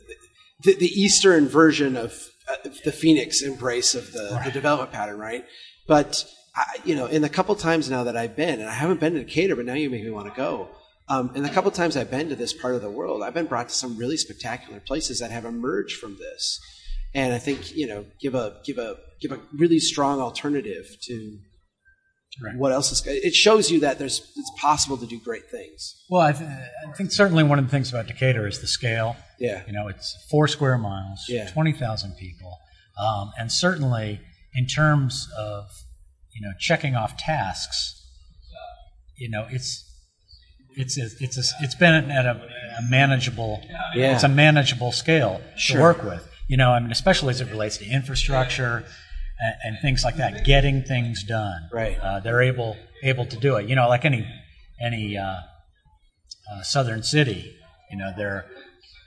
the, 0.62 0.78
the 0.78 1.00
Eastern 1.00 1.48
version 1.48 1.96
of 1.96 2.28
uh, 2.48 2.68
the 2.85 2.92
Phoenix 2.92 3.42
embrace 3.42 3.94
of 3.94 4.12
the, 4.12 4.40
the 4.44 4.50
development 4.50 4.92
pattern, 4.92 5.18
right? 5.18 5.44
But 5.87 6.24
I, 6.54 6.64
you 6.85 6.94
know, 6.94 7.06
in 7.06 7.22
the 7.22 7.28
couple 7.28 7.54
times 7.54 7.90
now 7.90 8.04
that 8.04 8.16
I've 8.16 8.37
been, 8.37 8.61
and 8.61 8.68
I 8.68 8.72
haven't 8.72 9.00
been 9.00 9.14
to 9.14 9.24
Decatur, 9.24 9.56
but 9.56 9.66
now 9.66 9.74
you 9.74 9.90
make 9.90 10.04
me 10.04 10.11
want 10.11 10.28
to 10.28 10.37
go. 10.37 10.70
Um, 11.09 11.30
in 11.35 11.42
the 11.42 11.48
couple 11.48 11.70
times 11.70 11.96
I've 11.96 12.11
been 12.11 12.28
to 12.30 12.37
this 12.37 12.52
part 12.52 12.74
of 12.74 12.82
the 12.82 12.90
world, 12.90 13.22
I've 13.22 13.35
been 13.35 13.46
brought 13.46 13.68
to 13.68 13.74
some 13.74 13.96
really 13.96 14.16
spectacular 14.16 14.80
places 14.80 15.20
that 15.20 15.30
have 15.30 15.44
emerged 15.44 15.98
from 15.98 16.16
this, 16.18 16.61
and 17.14 17.32
I 17.32 17.38
think 17.38 17.76
you 17.76 17.87
know, 17.87 18.06
give 18.20 18.35
a 18.35 18.56
give 18.64 18.78
a 18.78 18.96
give 19.20 19.30
a 19.30 19.40
really 19.54 19.78
strong 19.78 20.20
alternative 20.20 20.96
to 21.02 21.38
Right. 22.42 22.55
what 22.57 22.70
else 22.72 22.92
is. 22.92 23.03
It 23.07 23.35
shows 23.35 23.70
you 23.70 23.81
that 23.81 23.99
there's 23.99 24.20
it's 24.37 24.53
possible 24.61 24.96
to 24.99 25.07
do 25.07 25.18
great 25.18 25.51
things. 25.51 25.94
Well, 26.11 26.20
I, 26.20 26.33
th- 26.33 26.49
I 26.51 26.92
think 26.92 27.11
certainly 27.11 27.42
one 27.42 27.59
of 27.59 27.64
the 27.64 27.70
things 27.70 27.88
about 27.90 28.07
Decatur 28.09 28.46
is 28.46 28.61
the 28.61 28.66
scale. 28.66 29.16
Yeah. 29.38 29.62
You 29.66 29.72
know, 29.72 29.88
it's 29.88 30.14
four 30.31 30.46
square 30.46 30.77
miles, 30.77 31.25
Yeah. 31.29 31.49
20,000 31.51 32.14
people. 32.18 32.59
Um, 33.01 33.31
and 33.38 33.51
certainly 33.51 34.20
in 34.55 34.66
terms 34.66 35.29
of 35.38 35.64
you 36.35 36.42
know 36.46 36.53
checking 36.59 36.94
off 36.94 37.16
tasks, 37.16 37.94
you 39.16 39.31
know 39.31 39.46
it's 39.51 39.83
it's 40.79 40.99
a, 40.99 41.09
it's 41.20 41.38
a, 41.38 41.42
it's 41.64 41.75
been 41.75 42.11
at 42.11 42.27
a, 42.27 42.33
a 42.79 42.83
manageable 42.90 43.62
Yeah. 43.94 44.14
it's 44.14 44.25
a 44.25 44.29
manageable 44.29 44.92
scale 44.92 45.40
Sure. 45.57 45.77
to 45.77 45.83
work 45.83 46.03
with. 46.05 46.29
You 46.49 46.57
know, 46.59 46.70
I 46.70 46.81
mean, 46.81 46.92
especially 46.92 47.31
as 47.31 47.40
it 47.40 47.49
relates 47.51 47.79
to 47.79 47.87
infrastructure 47.87 48.85
and, 49.40 49.55
and 49.64 49.79
things 49.81 50.05
like 50.05 50.16
that, 50.16 50.44
getting 50.44 50.83
things 50.83 51.25
done. 51.25 51.68
Right. 51.72 51.99
Uh, 51.99 52.20
they're 52.20 52.42
able 52.42 52.77
able 53.03 53.27
to 53.27 53.37
do 53.37 53.57
it. 53.57 53.68
You 53.68 53.77
know, 53.77 53.88
like 53.88 54.05
any 54.05 54.27
any 54.81 55.16
uh, 55.16 55.40
uh, 56.53 56.62
southern 56.62 57.03
city, 57.03 57.57
you 57.90 57.99
know, 57.99 58.12
there 58.16 58.46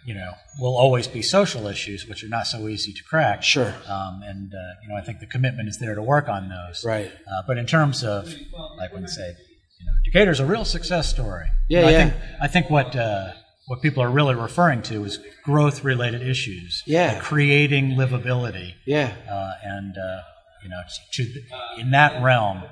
you 0.06 0.14
know 0.14 0.32
will 0.60 0.78
always 0.78 1.08
be 1.08 1.22
social 1.22 1.68
issues 1.68 2.08
which 2.08 2.24
are 2.24 2.30
not 2.30 2.48
so 2.48 2.68
easy 2.68 2.94
to 2.94 3.04
crack. 3.04 3.44
Sure. 3.44 3.74
Um, 3.88 4.22
and 4.24 4.54
uh, 4.54 4.58
you 4.84 4.90
know, 4.90 4.96
I 4.96 5.02
think 5.02 5.20
the 5.20 5.28
commitment 5.28 5.70
is 5.70 5.80
there 5.80 5.96
to 5.96 6.02
work 6.02 6.30
on 6.30 6.50
those. 6.50 6.84
Right. 6.86 7.12
Uh, 7.12 7.42
but 7.48 7.58
in 7.58 7.66
terms 7.66 8.04
of 8.04 8.34
like 8.78 8.94
when 8.94 9.04
they 9.04 9.08
say, 9.08 9.36
you 9.80 9.86
know, 9.86 9.92
Decatur's 10.06 10.40
a 10.40 10.46
real 10.46 10.66
success 10.66 11.10
story. 11.10 11.46
Yeah, 11.68 11.80
You 11.80 11.86
know, 11.86 11.92
yeah. 11.92 11.98
I 11.98 12.02
think 12.04 12.14
I 12.42 12.48
think 12.48 12.70
what 12.70 12.96
uh, 12.96 13.34
what 13.70 13.84
people 13.84 14.02
are 14.02 14.10
really 14.10 14.34
referring 14.34 14.82
to 14.82 15.06
is 15.06 15.20
growth 15.46 15.84
related 15.84 16.24
issues. 16.24 16.82
Yeah. 16.88 17.20
Creating 17.20 17.92
livability. 17.92 18.74
Yeah. 18.86 19.14
Uh, 19.30 19.54
and 19.64 19.96
uh, 19.96 20.22
you 20.64 20.70
know, 20.70 20.82
to, 21.14 21.24
to 21.26 21.42
in 21.80 21.92
that 21.92 22.24
realm, 22.24 22.64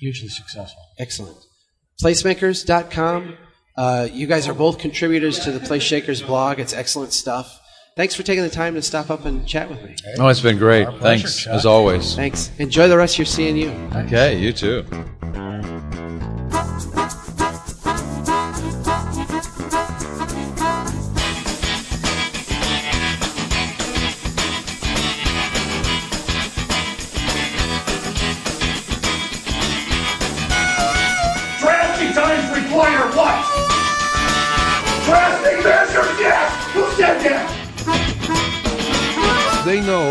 hugely 0.00 0.28
successful. 0.28 0.82
Excellent. 0.98 1.36
Placemakers.com. 2.02 3.36
Uh, 3.76 4.08
you 4.10 4.26
guys 4.26 4.48
are 4.48 4.54
both 4.54 4.78
contributors 4.78 5.38
to 5.40 5.52
the 5.52 5.60
PlaceShakers 5.60 6.26
blog. 6.26 6.58
It's 6.58 6.72
excellent 6.72 7.12
stuff. 7.12 7.60
Thanks 7.94 8.14
for 8.14 8.22
taking 8.22 8.42
the 8.42 8.50
time 8.50 8.74
to 8.74 8.82
stop 8.82 9.10
up 9.10 9.26
and 9.26 9.46
chat 9.46 9.68
with 9.68 9.82
me. 9.82 9.96
Oh, 10.18 10.28
it's 10.28 10.40
been 10.40 10.56
great. 10.56 10.86
Pleasure, 10.86 11.02
Thanks, 11.02 11.42
Chuck. 11.42 11.54
as 11.54 11.66
always. 11.66 12.16
Thanks. 12.16 12.50
Enjoy 12.58 12.88
the 12.88 12.96
rest 12.96 13.18
of 13.18 13.18
your 13.18 13.26
CNU. 13.26 14.06
Okay, 14.06 14.38
you 14.38 14.52
too. 14.54 14.84